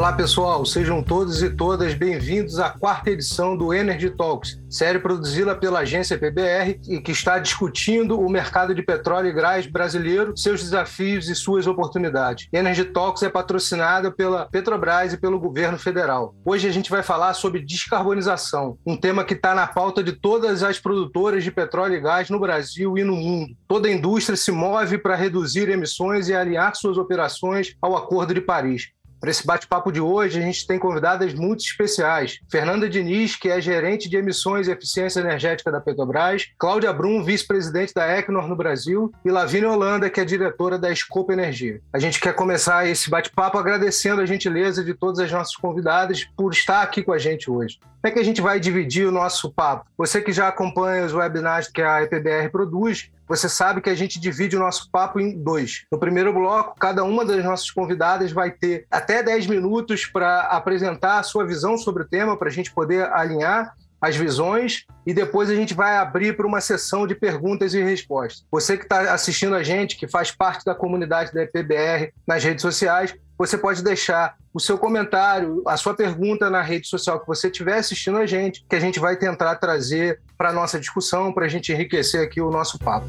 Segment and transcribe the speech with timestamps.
[0.00, 5.54] Olá pessoal, sejam todos e todas bem-vindos à quarta edição do Energy Talks, série produzida
[5.54, 10.62] pela agência PBR e que está discutindo o mercado de petróleo e gás brasileiro, seus
[10.62, 12.48] desafios e suas oportunidades.
[12.50, 16.34] Energy Talks é patrocinada pela Petrobras e pelo governo federal.
[16.46, 20.62] Hoje a gente vai falar sobre descarbonização, um tema que está na pauta de todas
[20.62, 23.54] as produtoras de petróleo e gás no Brasil e no mundo.
[23.68, 28.40] Toda a indústria se move para reduzir emissões e alinhar suas operações ao Acordo de
[28.40, 28.88] Paris.
[29.20, 32.40] Para esse bate-papo de hoje, a gente tem convidadas muito especiais.
[32.50, 37.92] Fernanda Diniz, que é gerente de emissões e eficiência energética da Petrobras, Cláudia Brum, vice-presidente
[37.92, 41.82] da Equinor no Brasil, e Lavínia Holanda, que é diretora da Scope Energia.
[41.92, 46.54] A gente quer começar esse bate-papo agradecendo a gentileza de todas as nossas convidadas por
[46.54, 47.78] estar aqui com a gente hoje.
[47.78, 49.84] Como é que a gente vai dividir o nosso papo?
[49.98, 54.18] Você que já acompanha os webinars que a EPBR produz, você sabe que a gente
[54.18, 55.84] divide o nosso papo em dois.
[55.92, 61.20] No primeiro bloco, cada uma das nossas convidadas vai ter até 10 minutos para apresentar
[61.20, 65.48] a sua visão sobre o tema, para a gente poder alinhar as visões e depois
[65.48, 68.44] a gente vai abrir para uma sessão de perguntas e respostas.
[68.50, 72.62] Você que está assistindo a gente, que faz parte da comunidade da EPBR nas redes
[72.62, 77.46] sociais, você pode deixar o seu comentário, a sua pergunta na rede social que você
[77.46, 81.46] estiver assistindo a gente, que a gente vai tentar trazer para a nossa discussão, para
[81.46, 83.06] a gente enriquecer aqui o nosso papo.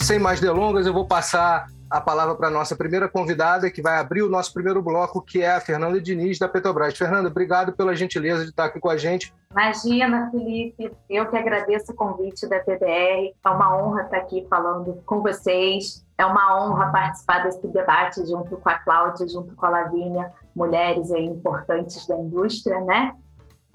[0.00, 3.98] Sem mais delongas, eu vou passar a palavra para a nossa primeira convidada, que vai
[3.98, 6.96] abrir o nosso primeiro bloco, que é a Fernanda Diniz, da Petrobras.
[6.96, 9.30] Fernanda, obrigado pela gentileza de estar aqui com a gente.
[9.50, 13.34] Imagina, Felipe, eu que agradeço o convite da PBR.
[13.44, 16.02] É uma honra estar aqui falando com vocês.
[16.22, 21.10] É uma honra participar desse debate junto com a Cláudia, junto com a Lavínia, mulheres
[21.10, 23.14] importantes da indústria, né?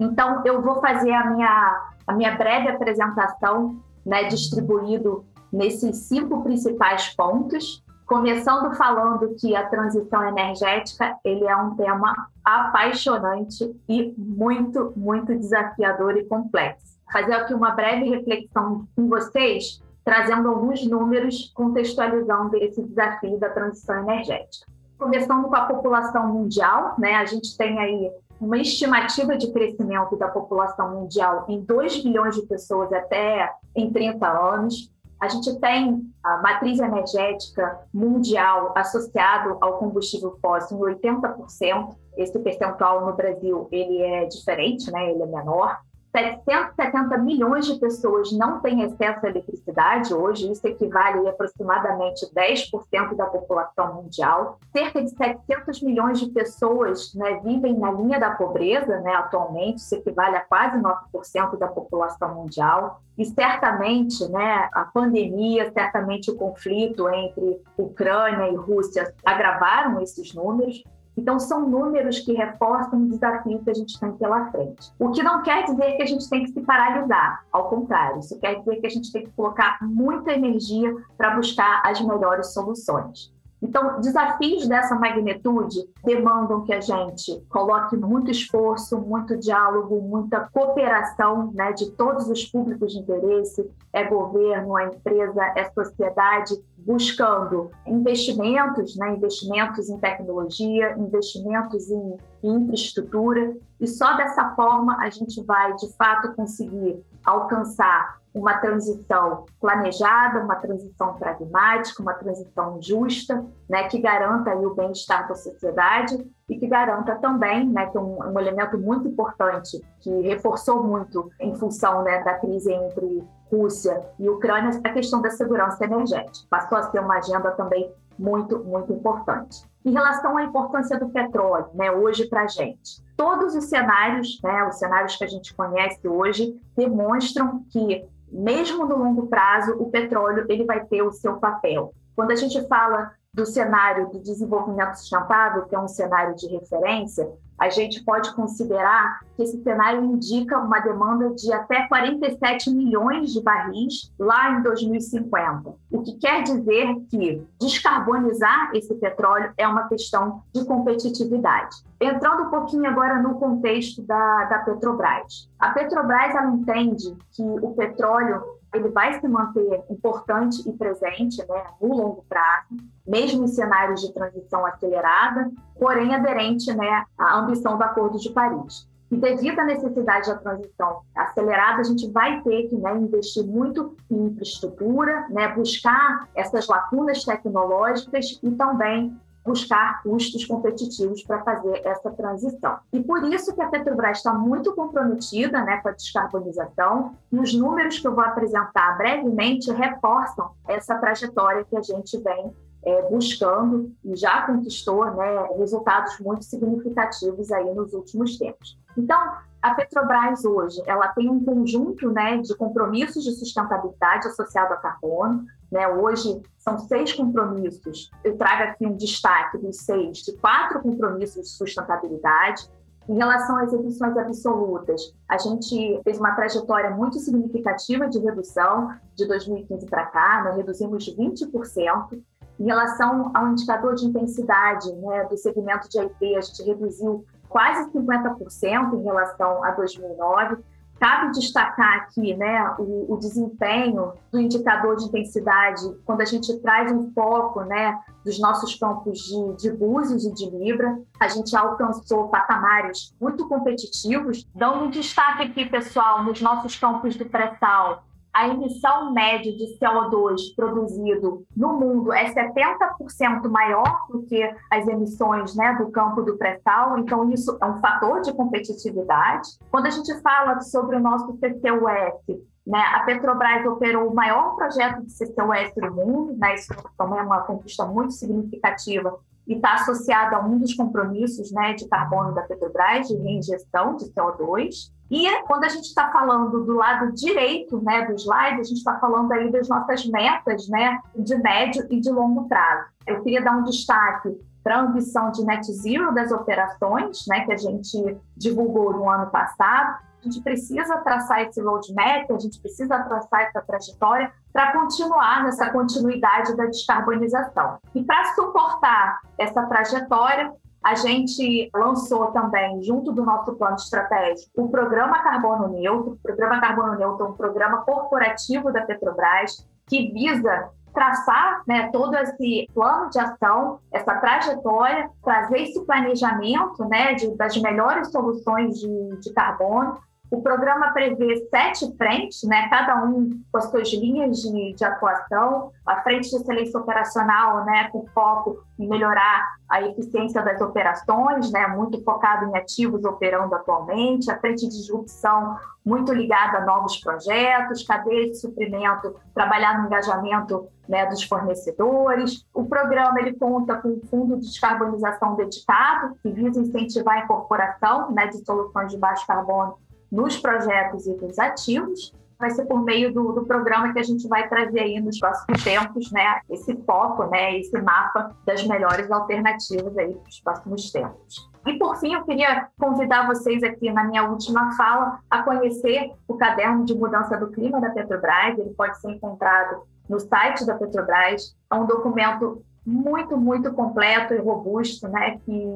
[0.00, 7.14] Então, eu vou fazer a minha, a minha breve apresentação, né, distribuído nesses cinco principais
[7.14, 15.38] pontos Começando falando que a transição energética ele é um tema apaixonante e muito, muito
[15.38, 16.98] desafiador e complexo.
[17.12, 23.98] Fazer aqui uma breve reflexão com vocês, trazendo alguns números contextualizando esse desafio da transição
[24.04, 24.66] energética.
[24.98, 27.16] Começando com a população mundial, né?
[27.16, 28.10] A gente tem aí
[28.40, 34.26] uma estimativa de crescimento da população mundial em 2 bilhões de pessoas até em 30
[34.26, 34.90] anos.
[35.20, 41.94] A gente tem a matriz energética mundial associado ao combustível fóssil em 80%.
[42.16, 45.10] Esse percentual no Brasil ele é diferente, né?
[45.10, 45.78] ele é menor.
[46.22, 53.14] 770 milhões de pessoas não têm acesso à eletricidade hoje, isso equivale a aproximadamente 10%
[53.14, 54.58] da população mundial.
[54.72, 59.94] Cerca de 700 milhões de pessoas né, vivem na linha da pobreza né, atualmente, isso
[59.94, 63.00] equivale a quase 9% da população mundial.
[63.16, 70.82] E certamente né, a pandemia, certamente o conflito entre Ucrânia e Rússia agravaram esses números.
[71.18, 74.92] Então, são números que reforçam o desafio que a gente tem pela frente.
[75.00, 78.38] O que não quer dizer que a gente tem que se paralisar, ao contrário, isso
[78.38, 83.32] quer dizer que a gente tem que colocar muita energia para buscar as melhores soluções.
[83.60, 91.50] Então, desafios dessa magnitude demandam que a gente coloque muito esforço, muito diálogo, muita cooperação
[91.52, 96.54] né, de todos os públicos de interesse, é governo, é empresa, é sociedade,
[96.88, 105.10] buscando investimentos, né, investimentos em tecnologia, investimentos em, em infraestrutura, e só dessa forma a
[105.10, 113.44] gente vai, de fato, conseguir alcançar uma transição planejada, uma transição pragmática, uma transição justa,
[113.68, 116.16] né, que garanta aí o bem-estar da sociedade
[116.48, 121.30] e que garanta também, né, que é um, um, elemento muito importante que reforçou muito
[121.40, 126.46] em função né, da crise entre Rússia e Ucrânia, a questão da segurança energética.
[126.50, 129.62] Passou a ser uma agenda também muito, muito importante.
[129.84, 134.64] Em relação à importância do petróleo, né, hoje para a gente, todos os cenários, né,
[134.68, 140.46] os cenários que a gente conhece hoje, demonstram que mesmo no longo prazo, o petróleo
[140.48, 141.92] ele vai ter o seu papel.
[142.14, 147.28] Quando a gente fala do cenário do desenvolvimento sustentável, que é um cenário de referência,
[147.58, 153.42] a gente pode considerar que esse cenário indica uma demanda de até 47 milhões de
[153.42, 155.74] barris lá em 2050.
[155.90, 161.76] O que quer dizer que descarbonizar esse petróleo é uma questão de competitividade.
[162.00, 165.50] Entrando um pouquinho agora no contexto da, da Petrobras.
[165.58, 171.64] A Petrobras ela entende que o petróleo ele vai se manter importante e presente né,
[171.80, 172.76] no longo prazo,
[173.06, 178.88] mesmo em cenários de transição acelerada, porém aderente né, à ambição do Acordo de Paris.
[179.10, 183.96] E devido à necessidade da transição acelerada, a gente vai ter que né, investir muito
[184.10, 192.10] em infraestrutura, né, buscar essas lacunas tecnológicas e também buscar custos competitivos para fazer essa
[192.10, 192.78] transição.
[192.92, 197.54] E por isso que a Petrobras está muito comprometida né, com a descarbonização, e os
[197.54, 202.52] números que eu vou apresentar brevemente reforçam essa trajetória que a gente vem
[202.84, 208.78] é, buscando e já conquistou né, resultados muito significativos aí nos últimos tempos.
[208.96, 209.18] Então,
[209.60, 215.44] a Petrobras hoje ela tem um conjunto né, de compromissos de sustentabilidade associado a carbono.
[215.70, 215.86] Né?
[215.88, 218.10] Hoje são seis compromissos.
[218.24, 222.68] Eu trago aqui um destaque dos seis, de quatro compromissos de sustentabilidade.
[223.08, 229.26] Em relação às emissões absolutas, a gente fez uma trajetória muito significativa de redução de
[229.26, 232.22] 2015 para cá, nós reduzimos 20%.
[232.60, 237.90] Em relação ao indicador de intensidade né, do segmento de IP, a gente reduziu quase
[237.92, 240.62] 50% em relação a 2009.
[240.98, 246.90] Cabe destacar aqui né, o, o, desempenho do indicador de intensidade quando a gente traz
[246.90, 250.98] um foco né, dos nossos campos de, de Búzios e de Libra.
[251.20, 254.44] A gente alcançou patamares muito competitivos.
[254.54, 260.54] Dando um destaque aqui, pessoal, nos nossos campos do pré-sal, a emissão média de CO2
[260.54, 266.98] produzido no mundo é 70% maior do que as emissões né, do campo do pré-sal,
[266.98, 269.48] então isso é um fator de competitividade.
[269.70, 275.02] Quando a gente fala sobre o nosso CCUS, né, a Petrobras operou o maior projeto
[275.02, 280.36] de CCUS do mundo, né, isso também é uma conquista muito significativa e está associada
[280.36, 284.92] a um dos compromissos né, de carbono da Petrobras, de reingestão de CO2.
[285.10, 288.98] E quando a gente está falando do lado direito né, do slide, a gente está
[288.98, 292.88] falando aí das nossas metas né, de médio e de longo prazo.
[293.06, 297.52] Eu queria dar um destaque para a ambição de net zero das operações, né, que
[297.52, 299.98] a gente divulgou no ano passado.
[300.20, 305.70] A gente precisa traçar esse roadmap, a gente precisa traçar essa trajetória para continuar nessa
[305.70, 307.78] continuidade da descarbonização.
[307.94, 310.52] E para suportar essa trajetória,
[310.88, 316.12] a gente lançou também, junto do nosso plano estratégico, o Programa Carbono Neutro.
[316.12, 322.16] O Programa Carbono Neutro é um programa corporativo da Petrobras que visa traçar né, todo
[322.16, 329.16] esse plano de ação, essa trajetória, trazer esse planejamento né, de, das melhores soluções de,
[329.20, 329.98] de carbono
[330.30, 335.72] o programa prevê sete frentes, né, cada um com as suas linhas de, de atuação.
[335.86, 341.66] A frente de excelência operacional, né, com foco em melhorar a eficiência das operações, né,
[341.68, 344.30] muito focado em ativos operando atualmente.
[344.30, 350.68] A frente de disrupção, muito ligada a novos projetos, cadeia de suprimento, trabalhar no engajamento
[350.86, 352.44] né, dos fornecedores.
[352.52, 358.10] O programa ele conta com um fundo de descarbonização dedicado, que visa incentivar a incorporação
[358.10, 359.78] né, de soluções de baixo carbono
[360.10, 362.14] nos projetos e nos ativos.
[362.38, 365.64] Vai ser por meio do, do programa que a gente vai trazer aí nos próximos
[365.64, 371.50] tempos, né, esse foco, né, esse mapa das melhores alternativas aí para os próximos tempos.
[371.66, 376.34] E por fim, eu queria convidar vocês aqui na minha última fala a conhecer o
[376.34, 378.58] caderno de mudança do clima da Petrobras.
[378.58, 381.56] Ele pode ser encontrado no site da Petrobras.
[381.70, 385.66] É um documento muito, muito completo e robusto, né, que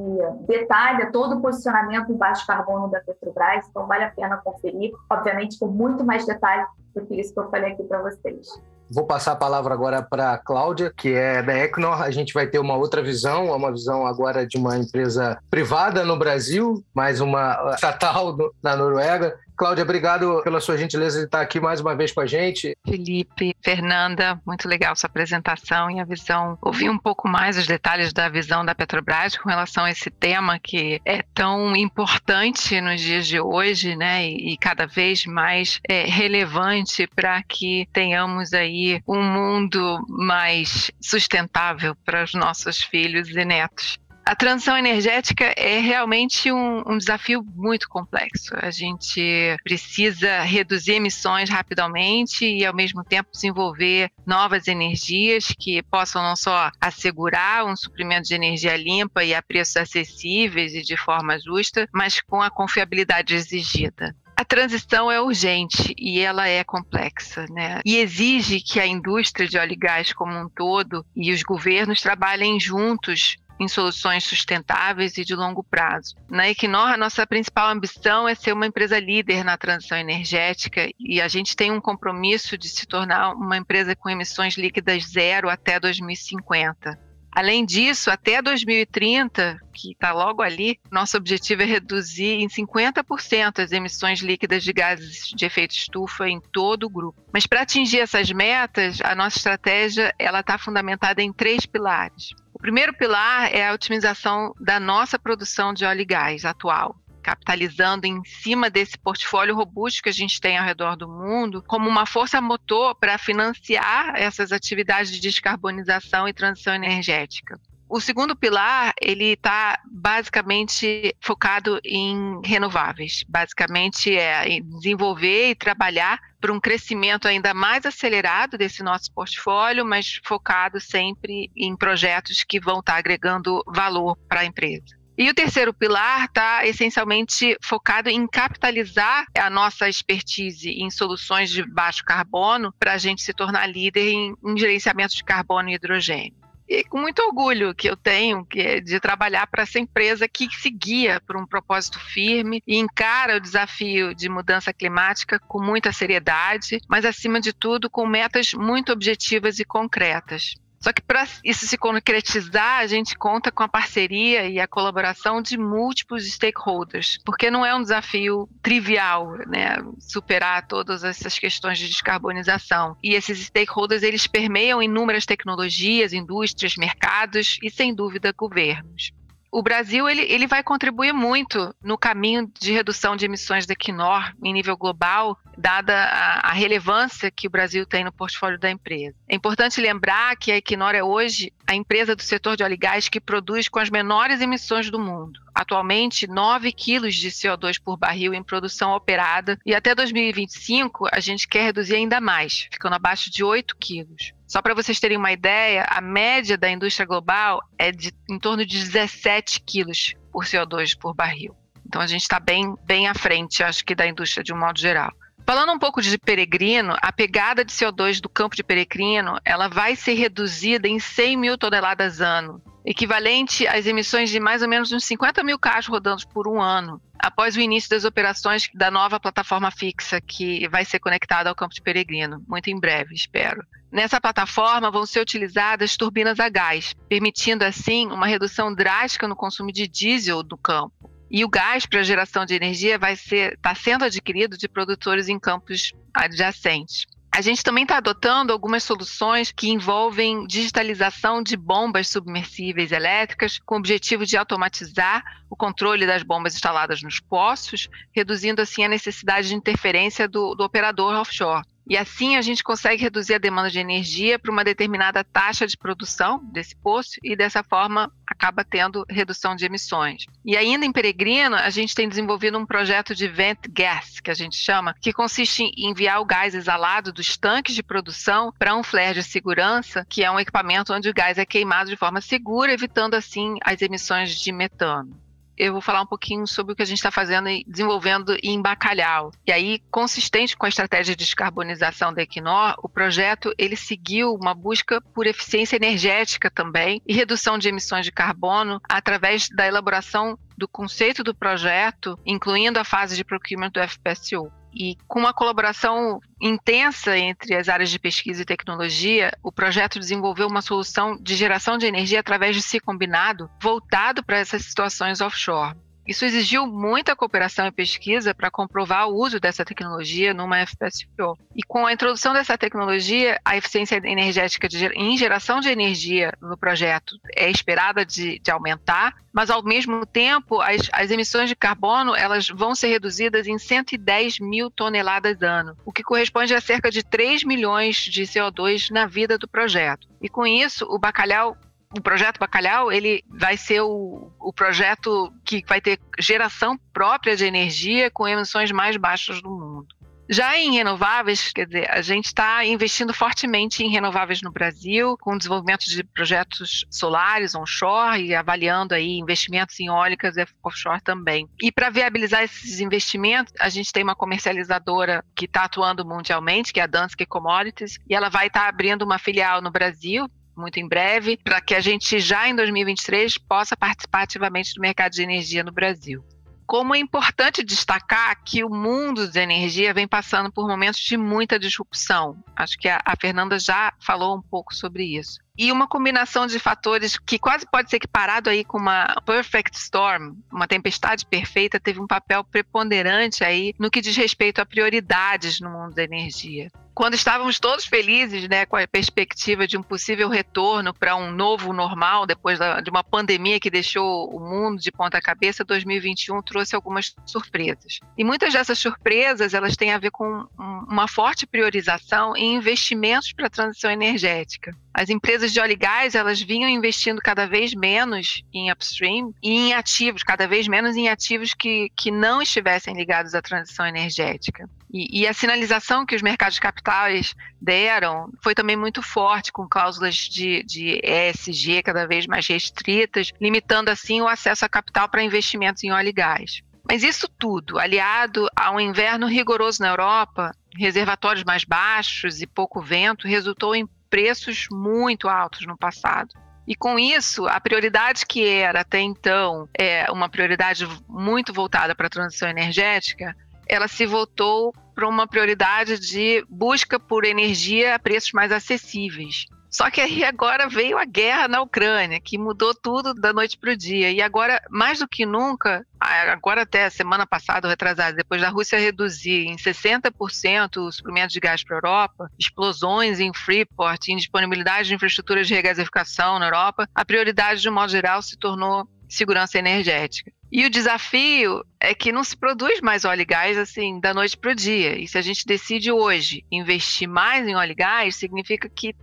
[0.46, 5.58] detalha todo o posicionamento em baixo carbono da Petrobras, então vale a pena conferir, obviamente
[5.58, 8.48] com muito mais detalhes do que isso que eu falei aqui para vocês.
[8.90, 12.02] Vou passar a palavra agora para a Cláudia, que é da Equinor.
[12.02, 16.18] A gente vai ter uma outra visão, uma visão agora de uma empresa privada no
[16.18, 19.34] Brasil, mais uma estatal na Noruega.
[19.62, 22.76] Cláudia, obrigado pela sua gentileza de estar aqui mais uma vez com a gente.
[22.84, 26.58] Felipe, Fernanda, muito legal sua apresentação e a visão.
[26.60, 30.58] Ouvir um pouco mais os detalhes da visão da Petrobras com relação a esse tema
[30.58, 34.26] que é tão importante nos dias de hoje, né?
[34.26, 41.94] E, e cada vez mais é, relevante para que tenhamos aí um mundo mais sustentável
[42.04, 43.96] para os nossos filhos e netos.
[44.24, 48.54] A transição energética é realmente um, um, desafio muito complexo.
[48.56, 56.22] A gente precisa reduzir emissões rapidamente e, ao mesmo tempo, desenvolver novas energias que possam
[56.22, 61.38] não só assegurar um suprimento de energia limpa e a preços acessíveis e de forma
[61.40, 64.14] justa, mas com a confiabilidade exigida.
[64.36, 67.80] A transição é urgente e ela é complexa, né?
[67.84, 72.00] E exige que a indústria de óleo e gás como um todo e os governos
[72.00, 76.14] trabalhem juntos em soluções sustentáveis e de longo prazo.
[76.28, 81.20] Na Equinor, a nossa principal ambição é ser uma empresa líder na transição energética e
[81.20, 85.78] a gente tem um compromisso de se tornar uma empresa com emissões líquidas zero até
[85.78, 87.12] 2050.
[87.34, 93.72] Além disso, até 2030, que está logo ali, nosso objetivo é reduzir em 50% as
[93.72, 97.24] emissões líquidas de gases de efeito estufa em todo o grupo.
[97.32, 102.94] Mas para atingir essas metas, a nossa estratégia ela está fundamentada em três pilares primeiro
[102.94, 108.68] pilar é a otimização da nossa produção de óleo e gás atual capitalizando em cima
[108.68, 112.96] desse portfólio robusto que a gente tem ao redor do mundo, como uma força motor
[112.96, 117.60] para financiar essas atividades de descarbonização e transição energética.
[117.94, 123.22] O segundo pilar, ele está basicamente focado em renováveis.
[123.28, 130.18] Basicamente é desenvolver e trabalhar para um crescimento ainda mais acelerado desse nosso portfólio, mas
[130.24, 134.98] focado sempre em projetos que vão estar tá agregando valor para a empresa.
[135.18, 141.62] E o terceiro pilar está essencialmente focado em capitalizar a nossa expertise em soluções de
[141.62, 146.41] baixo carbono para a gente se tornar líder em, em gerenciamento de carbono e hidrogênio
[146.72, 150.48] e com muito orgulho que eu tenho que é de trabalhar para essa empresa que
[150.50, 155.92] se guia por um propósito firme e encara o desafio de mudança climática com muita
[155.92, 160.54] seriedade, mas acima de tudo com metas muito objetivas e concretas.
[160.82, 165.40] Só que para isso se concretizar, a gente conta com a parceria e a colaboração
[165.40, 171.88] de múltiplos stakeholders, porque não é um desafio trivial, né, superar todas essas questões de
[171.88, 172.96] descarbonização.
[173.00, 179.12] E esses stakeholders eles permeiam inúmeras tecnologias, indústrias, mercados e sem dúvida governos
[179.52, 184.32] o Brasil ele, ele vai contribuir muito no caminho de redução de emissões da Equinor
[184.42, 189.14] em nível global, dada a, a, relevância que o Brasil tem no portfólio da empresa.
[189.28, 192.78] É importante lembrar que a Equinor é hoje a empresa do setor de óleo e
[192.78, 195.38] gás que produz com as menores emissões do mundo.
[195.54, 201.46] Atualmente, 9 quilos de CO2 por barril em produção operada e até 2025 a gente
[201.46, 204.32] quer reduzir ainda mais, ficando abaixo de 8 quilos.
[204.52, 208.66] Só para vocês terem uma ideia, a média da indústria global é de em torno
[208.66, 211.56] de 17 quilos por CO2 por barril.
[211.86, 214.78] Então a gente está bem, bem à frente, acho que, da indústria de um modo
[214.78, 215.10] geral.
[215.46, 219.96] Falando um pouco de peregrino, a pegada de CO2 do campo de peregrino ela vai
[219.96, 225.04] ser reduzida em 100 mil toneladas ano, equivalente às emissões de mais ou menos uns
[225.04, 229.70] 50 mil carros rodando por um ano, após o início das operações da nova plataforma
[229.70, 233.62] fixa que vai ser conectada ao campo de peregrino, muito em breve, espero.
[233.90, 239.70] Nessa plataforma vão ser utilizadas turbinas a gás, permitindo assim uma redução drástica no consumo
[239.70, 241.10] de diesel do campo.
[241.30, 245.38] E o gás para geração de energia vai ser está sendo adquirido de produtores em
[245.38, 247.06] campos adjacentes.
[247.34, 253.76] A gente também está adotando algumas soluções que envolvem digitalização de bombas submersíveis elétricas, com
[253.76, 259.48] o objetivo de automatizar o controle das bombas instaladas nos poços, reduzindo assim a necessidade
[259.48, 261.64] de interferência do, do operador offshore.
[261.88, 265.76] E assim a gente consegue reduzir a demanda de energia para uma determinada taxa de
[265.76, 270.24] produção desse poço e dessa forma acaba tendo redução de emissões.
[270.44, 274.34] E ainda em Peregrino, a gente tem desenvolvido um projeto de vent gas, que a
[274.34, 278.82] gente chama, que consiste em enviar o gás exalado dos tanques de produção para um
[278.82, 282.72] flare de segurança, que é um equipamento onde o gás é queimado de forma segura,
[282.72, 285.21] evitando assim as emissões de metano
[285.56, 288.60] eu vou falar um pouquinho sobre o que a gente está fazendo e desenvolvendo em
[288.60, 289.30] Bacalhau.
[289.46, 294.54] E aí, consistente com a estratégia de descarbonização da Equinor, o projeto ele seguiu uma
[294.54, 300.68] busca por eficiência energética também e redução de emissões de carbono através da elaboração do
[300.68, 304.50] conceito do projeto, incluindo a fase de procurement do FPSU.
[304.74, 310.48] E com uma colaboração intensa entre as áreas de pesquisa e tecnologia, o projeto desenvolveu
[310.48, 315.76] uma solução de geração de energia através de si combinado voltado para essas situações offshore.
[316.06, 321.38] Isso exigiu muita cooperação e pesquisa para comprovar o uso dessa tecnologia numa FPSO.
[321.54, 326.56] E com a introdução dessa tecnologia, a eficiência energética de, em geração de energia no
[326.56, 332.14] projeto é esperada de, de aumentar, mas ao mesmo tempo as, as, emissões de carbono
[332.14, 337.02] elas vão ser reduzidas em 110 mil toneladas ano, o que corresponde a cerca de
[337.02, 340.08] 3 milhões de CO2 na vida do projeto.
[340.20, 341.56] E com isso, o bacalhau
[341.96, 347.44] o projeto Bacalhau ele vai ser o, o projeto que vai ter geração própria de
[347.44, 349.86] energia com emissões mais baixas do mundo.
[350.30, 355.36] Já em renováveis, quer dizer, a gente está investindo fortemente em renováveis no Brasil, com
[355.36, 361.46] desenvolvimento de projetos solares onshore e avaliando aí investimentos em eólicas e offshore também.
[361.60, 366.80] E para viabilizar esses investimentos, a gente tem uma comercializadora que está atuando mundialmente, que
[366.80, 370.78] é a Danske Commodities, e ela vai estar tá abrindo uma filial no Brasil muito
[370.78, 375.22] em breve, para que a gente já em 2023 possa participar ativamente do mercado de
[375.22, 376.24] energia no Brasil.
[376.66, 381.58] Como é importante destacar que o mundo de energia vem passando por momentos de muita
[381.58, 382.42] disrupção.
[382.56, 386.58] Acho que a, a Fernanda já falou um pouco sobre isso e uma combinação de
[386.58, 392.00] fatores que quase pode ser equiparado aí com uma perfect storm, uma tempestade perfeita, teve
[392.00, 396.70] um papel preponderante aí no que diz respeito a prioridades no mundo da energia.
[396.94, 401.72] Quando estávamos todos felizes, né, com a perspectiva de um possível retorno para um novo
[401.72, 406.74] normal depois da, de uma pandemia que deixou o mundo de ponta cabeça, 2021 trouxe
[406.74, 408.00] algumas surpresas.
[408.16, 413.46] E muitas dessas surpresas, elas têm a ver com uma forte priorização em investimentos para
[413.46, 414.76] a transição energética.
[414.94, 419.50] As empresas de óleo e gás, elas vinham investindo cada vez menos em upstream e
[419.50, 424.68] em ativos, cada vez menos em ativos que, que não estivessem ligados à transição energética.
[424.92, 430.14] E, e, a sinalização que os mercados capitais deram foi também muito forte, com cláusulas
[430.14, 435.82] de, de ESG cada vez mais restritas, limitando assim o acesso a capital para investimentos
[435.82, 436.60] em óleo e gás.
[436.86, 442.82] Mas isso tudo, aliado a um inverno rigoroso na Europa, reservatórios mais baixos e pouco
[442.82, 446.34] vento, resultou em preços muito altos no passado.
[446.68, 452.08] E com isso, a prioridade que era até então é uma prioridade muito voltada para
[452.08, 453.34] a transição energética,
[453.66, 459.46] ela se voltou para uma prioridade de busca por energia a preços mais acessíveis.
[459.72, 463.72] Só que aí agora veio a guerra na Ucrânia, que mudou tudo da noite para
[463.72, 464.10] o dia.
[464.10, 469.46] E agora, mais do que nunca, agora até semana passada, retrasada, depois da Rússia reduzir
[469.46, 475.42] em 60% os suprimentos de gás para a Europa, explosões em Freeport, indisponibilidade de infraestrutura
[475.42, 480.30] de regasificação na Europa, a prioridade, de um modo geral, se tornou segurança energética.
[480.50, 484.36] E o desafio é que não se produz mais óleo e gás assim da noite
[484.36, 484.98] para o dia.
[484.98, 488.94] E se a gente decide hoje investir mais em óleo e gás, significa que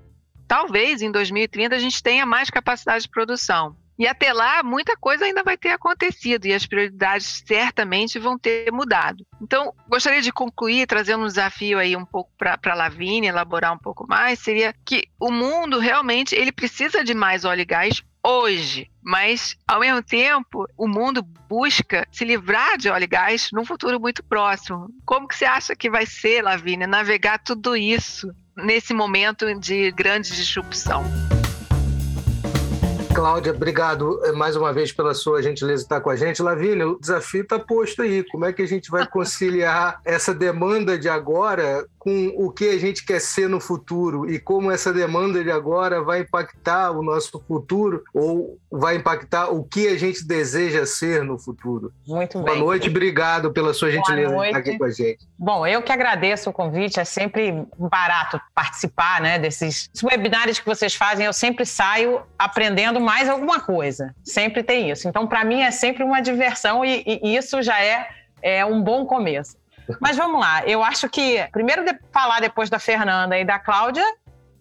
[0.50, 3.78] talvez em 2030 a gente tenha mais capacidade de produção.
[4.00, 8.72] E até lá, muita coisa ainda vai ter acontecido e as prioridades certamente vão ter
[8.72, 9.26] mudado.
[9.42, 13.78] Então, gostaria de concluir trazendo um desafio aí um pouco para a Lavínia, elaborar um
[13.78, 18.90] pouco mais, seria que o mundo realmente ele precisa de mais óleo e gás hoje,
[19.04, 24.00] mas ao mesmo tempo o mundo busca se livrar de óleo e gás num futuro
[24.00, 24.88] muito próximo.
[25.06, 30.32] Como que você acha que vai ser, Lavínia, navegar tudo isso nesse momento de grande
[30.32, 31.04] disrupção?
[33.14, 36.42] Cláudia, obrigado eh, mais uma vez pela sua gentileza estar com a gente.
[36.42, 38.24] Lavínia, o desafio está posto aí.
[38.24, 42.80] Como é que a gente vai conciliar essa demanda de agora com o que a
[42.80, 47.44] gente quer ser no futuro e como essa demanda de agora vai impactar o nosso
[47.46, 51.92] futuro ou vai impactar o que a gente deseja ser no futuro.
[52.08, 52.56] Muito Boa bem.
[52.56, 55.28] Boa noite, obrigado pela sua gentileza de estar aqui com a gente.
[55.38, 60.96] Bom, eu que agradeço o convite, é sempre barato participar né, desses webinários que vocês
[60.96, 65.08] fazem, eu sempre saio aprendendo mais alguma coisa, sempre tem isso.
[65.08, 68.08] Então, para mim, é sempre uma diversão e, e isso já é,
[68.42, 69.58] é um bom começo.
[70.00, 74.04] Mas vamos lá, eu acho que primeiro de falar depois da Fernanda e da Cláudia,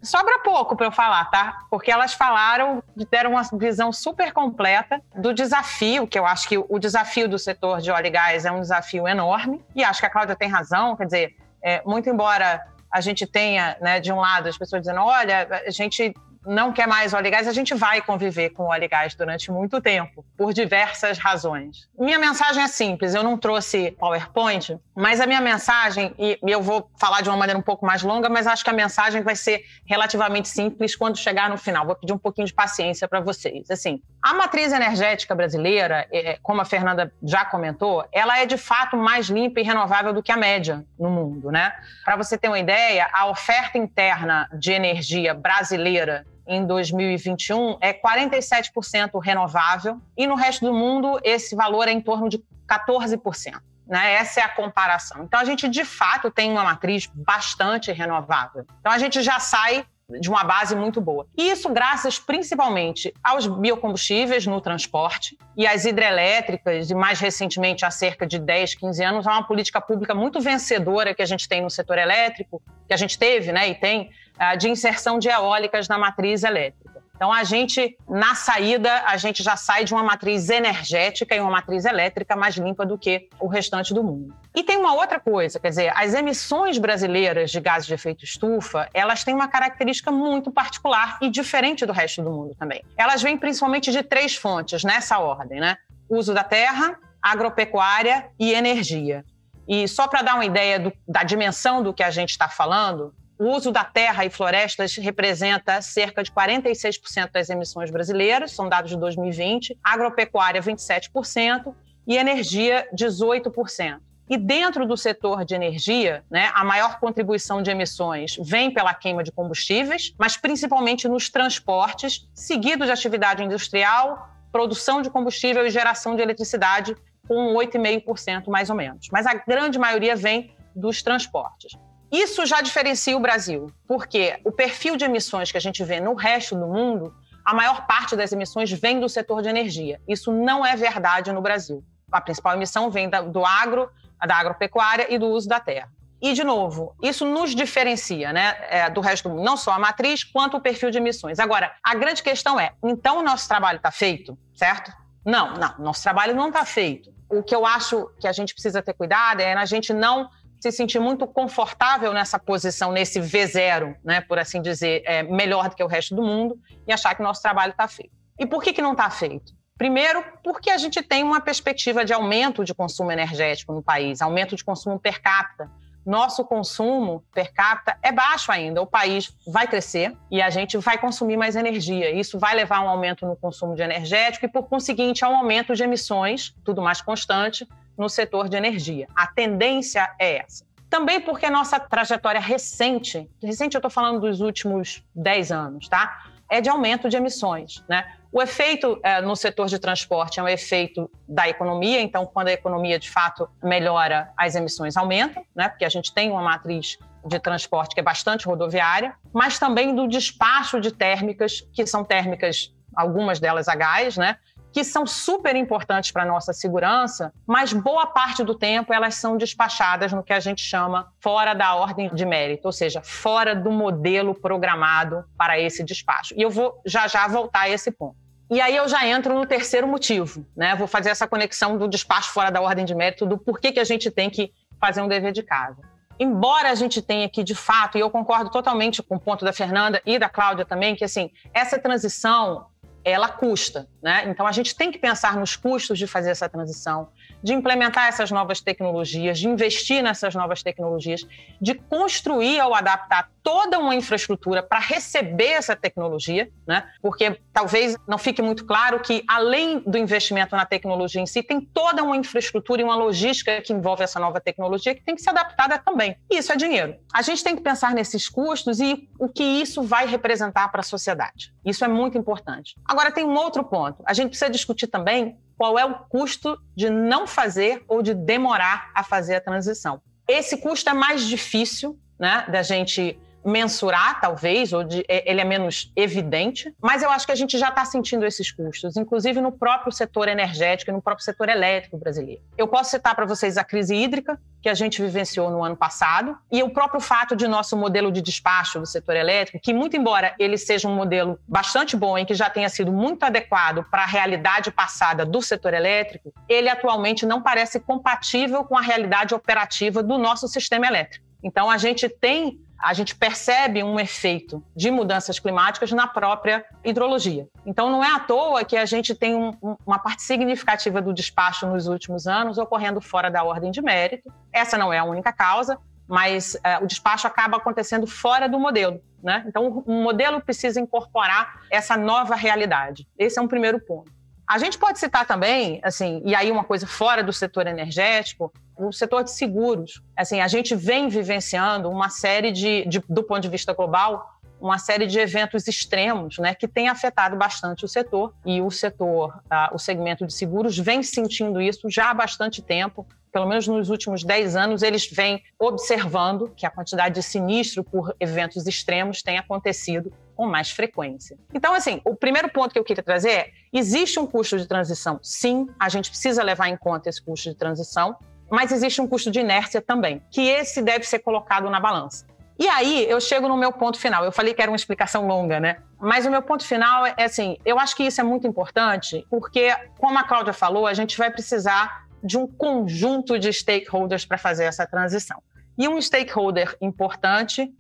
[0.03, 1.59] sobra pouco para eu falar, tá?
[1.71, 6.79] Porque elas falaram, deram uma visão super completa do desafio, que eu acho que o
[6.79, 10.11] desafio do setor de óleo e gás é um desafio enorme, e acho que a
[10.11, 14.49] Cláudia tem razão, quer dizer, é, muito embora a gente tenha, né, de um lado,
[14.49, 16.15] as pessoas dizendo, olha, a gente
[16.47, 19.51] não quer mais óleo e gás, a gente vai conviver com óleo e gás durante
[19.53, 21.89] muito tempo, por diversas razões.
[21.99, 26.91] Minha mensagem é simples, eu não trouxe PowerPoint, mas a minha mensagem, e eu vou
[26.99, 29.63] falar de uma maneira um pouco mais longa, mas acho que a mensagem vai ser
[29.87, 31.87] relativamente simples quando chegar no final.
[31.87, 33.71] Vou pedir um pouquinho de paciência para vocês.
[33.71, 38.97] Assim, a matriz energética brasileira, é, como a Fernanda já comentou, ela é de fato
[38.97, 41.73] mais limpa e renovável do que a média no mundo, né?
[42.05, 49.23] Para você ter uma ideia, a oferta interna de energia brasileira em 2021 é 47%
[49.23, 53.61] renovável e no resto do mundo esse valor é em torno de 14%.
[53.89, 54.15] Né?
[54.15, 55.25] Essa é a comparação.
[55.25, 58.67] Então a gente de fato tem uma matriz bastante renovável.
[58.81, 59.87] Então a gente já sai
[60.21, 61.27] de uma base muito boa.
[61.37, 67.91] E isso graças principalmente aos biocombustíveis no transporte e às hidrelétricas, e mais recentemente, há
[67.91, 71.61] cerca de 10, 15 anos, há uma política pública muito vencedora que a gente tem
[71.63, 75.89] no setor elétrico, que a gente teve né, e tem, ah, de inserção de eólicas
[75.89, 76.88] na matriz elétrica.
[77.19, 81.51] Então, a gente, na saída, a gente já sai de uma matriz energética e uma
[81.51, 84.33] matriz elétrica mais limpa do que o restante do mundo.
[84.55, 88.89] E tem uma outra coisa, quer dizer, as emissões brasileiras de gases de efeito estufa,
[88.95, 92.85] elas têm uma característica muito particular e diferente do resto do mundo também.
[92.97, 95.77] Elas vêm principalmente de três fontes, nessa ordem, né?
[96.09, 99.25] Uso da terra, agropecuária e energia.
[99.67, 103.13] E só para dar uma ideia do, da dimensão do que a gente está falando,
[103.39, 108.91] o uso da terra e florestas representa cerca de 46% das emissões brasileiras, são dados
[108.91, 111.73] de 2020, agropecuária 27%
[112.07, 114.01] e energia 18%.
[114.31, 119.23] E dentro do setor de energia, né, a maior contribuição de emissões vem pela queima
[119.23, 126.15] de combustíveis, mas principalmente nos transportes, seguido de atividade industrial, produção de combustível e geração
[126.15, 126.95] de eletricidade,
[127.27, 129.07] com 8,5% mais ou menos.
[129.11, 131.73] Mas a grande maioria vem dos transportes.
[132.11, 136.15] Isso já diferencia o Brasil, porque o perfil de emissões que a gente vê no
[136.15, 140.01] resto do mundo, a maior parte das emissões vem do setor de energia.
[140.09, 141.85] Isso não é verdade no Brasil.
[142.11, 143.91] A principal emissão vem do agro,
[144.27, 145.91] da agropecuária e do uso da terra.
[146.21, 149.79] E, de novo, isso nos diferencia né, é, do resto do mundo, não só a
[149.79, 151.39] matriz, quanto o perfil de emissões.
[151.39, 154.93] Agora, a grande questão é: então o nosso trabalho está feito, certo?
[155.25, 157.13] Não, não, nosso trabalho não está feito.
[157.31, 160.29] O que eu acho que a gente precisa ter cuidado é a gente não
[160.61, 165.77] se sentir muito confortável nessa posição, nesse V0, né, por assim dizer, é, melhor do
[165.77, 168.13] que o resto do mundo, e achar que nosso trabalho está feito.
[168.39, 169.53] E por que, que não está feito?
[169.77, 174.57] Primeiro, porque a gente tem uma perspectiva de aumento de consumo energético no país, aumento
[174.57, 175.71] de consumo per capita
[176.09, 178.81] nosso consumo per capita é baixo ainda.
[178.81, 182.11] O país vai crescer e a gente vai consumir mais energia.
[182.11, 185.37] Isso vai levar a um aumento no consumo de energético e, por conseguinte, a um
[185.37, 187.69] aumento de emissões, tudo mais constante,
[187.99, 189.09] no setor de energia.
[189.15, 190.65] A tendência é essa.
[190.89, 196.25] Também porque nossa trajetória recente, recente eu estou falando dos últimos 10 anos, tá?
[196.51, 198.07] É de aumento de emissões, né?
[198.31, 202.53] O efeito é, no setor de transporte é um efeito da economia, então, quando a
[202.53, 205.69] economia de fato melhora, as emissões aumentam, né?
[205.69, 210.07] porque a gente tem uma matriz de transporte que é bastante rodoviária, mas também do
[210.07, 214.37] despacho de térmicas, que são térmicas, algumas delas a gás, né?
[214.73, 219.37] Que são super importantes para a nossa segurança, mas boa parte do tempo elas são
[219.37, 223.71] despachadas no que a gente chama fora da ordem de mérito, ou seja, fora do
[223.71, 226.35] modelo programado para esse despacho.
[226.37, 228.17] E eu vou já já voltar a esse ponto.
[228.51, 230.75] E aí eu já entro no terceiro motivo, né?
[230.75, 233.85] Vou fazer essa conexão do despacho fora da ordem de mérito, do porquê que a
[233.85, 235.77] gente tem que fazer um dever de casa.
[236.19, 239.53] Embora a gente tenha que, de fato, e eu concordo totalmente com o ponto da
[239.53, 242.67] Fernanda e da Cláudia também, que assim, essa transição
[243.11, 244.25] ela custa, né?
[244.29, 247.09] Então a gente tem que pensar nos custos de fazer essa transição,
[247.43, 251.27] de implementar essas novas tecnologias, de investir nessas novas tecnologias,
[251.61, 256.85] de construir ou adaptar toda uma infraestrutura para receber essa tecnologia, né?
[257.01, 261.61] Porque talvez não fique muito claro que além do investimento na tecnologia em si, tem
[261.61, 265.31] toda uma infraestrutura e uma logística que envolve essa nova tecnologia que tem que ser
[265.31, 266.17] adaptada também.
[266.31, 266.97] E isso é dinheiro.
[267.13, 270.85] A gente tem que pensar nesses custos e o que isso vai representar para a
[270.85, 271.55] sociedade.
[271.65, 272.75] Isso é muito importante.
[272.85, 274.03] Agora tem um outro ponto.
[274.05, 278.91] A gente precisa discutir também qual é o custo de não fazer ou de demorar
[278.95, 280.01] a fazer a transição.
[280.27, 285.45] Esse custo é mais difícil né, da gente mensurar, talvez, ou de, é, ele é
[285.45, 289.53] menos evidente, mas eu acho que a gente já está sentindo esses custos, inclusive no
[289.53, 292.43] próprio setor energético e no próprio setor elétrico brasileiro.
[292.57, 296.37] Eu posso citar para vocês a crise hídrica, que a gente vivenciou no ano passado,
[296.51, 300.35] e o próprio fato de nosso modelo de despacho do setor elétrico, que muito embora
[300.39, 304.07] ele seja um modelo bastante bom e que já tenha sido muito adequado para a
[304.07, 310.19] realidade passada do setor elétrico, ele atualmente não parece compatível com a realidade operativa do
[310.19, 311.25] nosso sistema elétrico.
[311.43, 317.49] Então a gente tem a gente percebe um efeito de mudanças climáticas na própria hidrologia.
[317.67, 319.53] Então, não é à toa que a gente tem um,
[319.85, 324.33] uma parte significativa do despacho nos últimos anos ocorrendo fora da ordem de mérito.
[324.53, 329.01] Essa não é a única causa, mas uh, o despacho acaba acontecendo fora do modelo.
[329.23, 329.45] Né?
[329.47, 333.07] Então, o modelo precisa incorporar essa nova realidade.
[333.19, 334.18] Esse é um primeiro ponto.
[334.49, 338.91] A gente pode citar também, assim, e aí uma coisa fora do setor energético, o
[338.91, 340.03] setor de seguros.
[340.17, 344.79] Assim, a gente vem vivenciando uma série de, de do ponto de vista global, uma
[344.79, 349.71] série de eventos extremos, né, que tem afetado bastante o setor e o setor, ah,
[349.73, 353.07] o segmento de seguros vem sentindo isso já há bastante tempo.
[353.31, 358.17] Pelo menos nos últimos 10 anos, eles vêm observando que a quantidade de sinistro por
[358.19, 361.37] eventos extremos tem acontecido com mais frequência.
[361.53, 365.21] Então, assim, o primeiro ponto que eu queria trazer é: existe um custo de transição?
[365.23, 368.17] Sim, a gente precisa levar em conta esse custo de transição,
[368.51, 372.27] mas existe um custo de inércia também, que esse deve ser colocado na balança.
[372.59, 374.25] E aí eu chego no meu ponto final.
[374.25, 375.77] Eu falei que era uma explicação longa, né?
[376.01, 379.75] Mas o meu ponto final é assim: eu acho que isso é muito importante, porque,
[379.99, 384.65] como a Cláudia falou, a gente vai precisar de um conjunto de stakeholders para fazer
[384.65, 385.41] essa transição.
[385.79, 387.73] E um stakeholder importante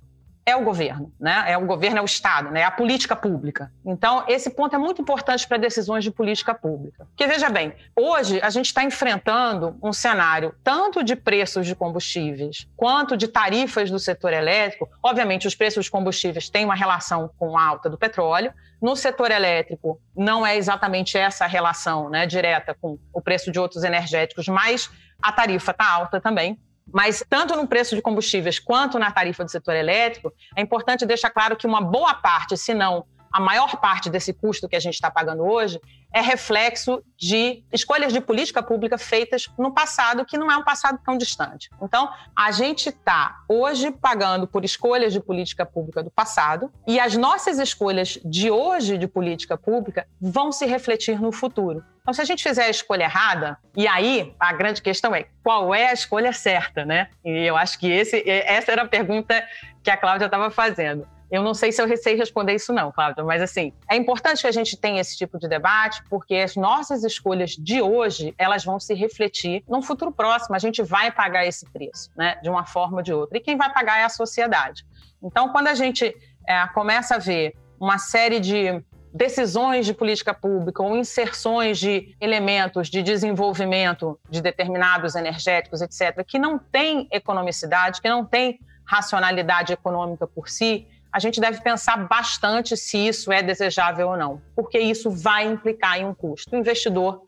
[0.49, 1.45] é o governo, né?
[1.47, 2.61] É o governo, é o Estado, né?
[2.61, 3.71] É a política pública.
[3.85, 7.05] Então, esse ponto é muito importante para decisões de política pública.
[7.05, 12.67] Porque, veja bem, hoje a gente está enfrentando um cenário tanto de preços de combustíveis
[12.77, 14.89] quanto de tarifas do setor elétrico.
[15.03, 18.51] Obviamente, os preços de combustíveis têm uma relação com a alta do petróleo.
[18.81, 23.85] No setor elétrico, não é exatamente essa relação né, direta com o preço de outros
[23.85, 26.59] energéticos, mas a tarifa está alta também.
[26.93, 31.31] Mas tanto no preço de combustíveis quanto na tarifa do setor elétrico, é importante deixar
[31.31, 34.95] claro que uma boa parte, se não a maior parte desse custo que a gente
[34.95, 35.81] está pagando hoje
[36.13, 40.99] é reflexo de escolhas de política pública feitas no passado, que não é um passado
[41.05, 41.71] tão distante.
[41.83, 47.15] Então, a gente está hoje pagando por escolhas de política pública do passado, e as
[47.17, 51.85] nossas escolhas de hoje de política pública vão se refletir no futuro.
[52.01, 55.75] Então, se a gente fizer a escolha errada, e aí a grande questão é qual
[55.75, 57.09] é a escolha certa, né?
[57.23, 59.45] E eu acho que esse, essa era a pergunta
[59.83, 61.07] que a Cláudia estava fazendo.
[61.31, 64.47] Eu não sei se eu sei responder isso não, Cláudia, mas assim, é importante que
[64.47, 68.81] a gente tenha esse tipo de debate, porque as nossas escolhas de hoje, elas vão
[68.81, 72.99] se refletir num futuro próximo, a gente vai pagar esse preço, né, de uma forma
[72.99, 73.37] ou de outra.
[73.37, 74.87] E quem vai pagar é a sociedade.
[75.23, 80.83] Então, quando a gente é, começa a ver uma série de decisões de política pública
[80.83, 88.09] ou inserções de elementos de desenvolvimento de determinados energéticos, etc., que não tem economicidade, que
[88.09, 94.09] não tem racionalidade econômica por si, a gente deve pensar bastante se isso é desejável
[94.09, 96.55] ou não, porque isso vai implicar em um custo.
[96.55, 97.25] O investidor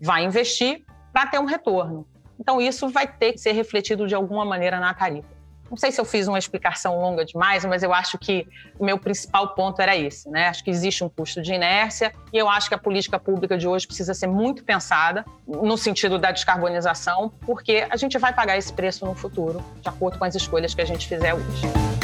[0.00, 2.06] vai investir para ter um retorno.
[2.38, 5.34] Então, isso vai ter que ser refletido de alguma maneira na tarifa.
[5.70, 8.46] Não sei se eu fiz uma explicação longa demais, mas eu acho que
[8.78, 10.48] o meu principal ponto era esse, né?
[10.48, 13.66] Acho que existe um custo de inércia e eu acho que a política pública de
[13.66, 18.72] hoje precisa ser muito pensada no sentido da descarbonização, porque a gente vai pagar esse
[18.72, 22.03] preço no futuro, de acordo com as escolhas que a gente fizer hoje.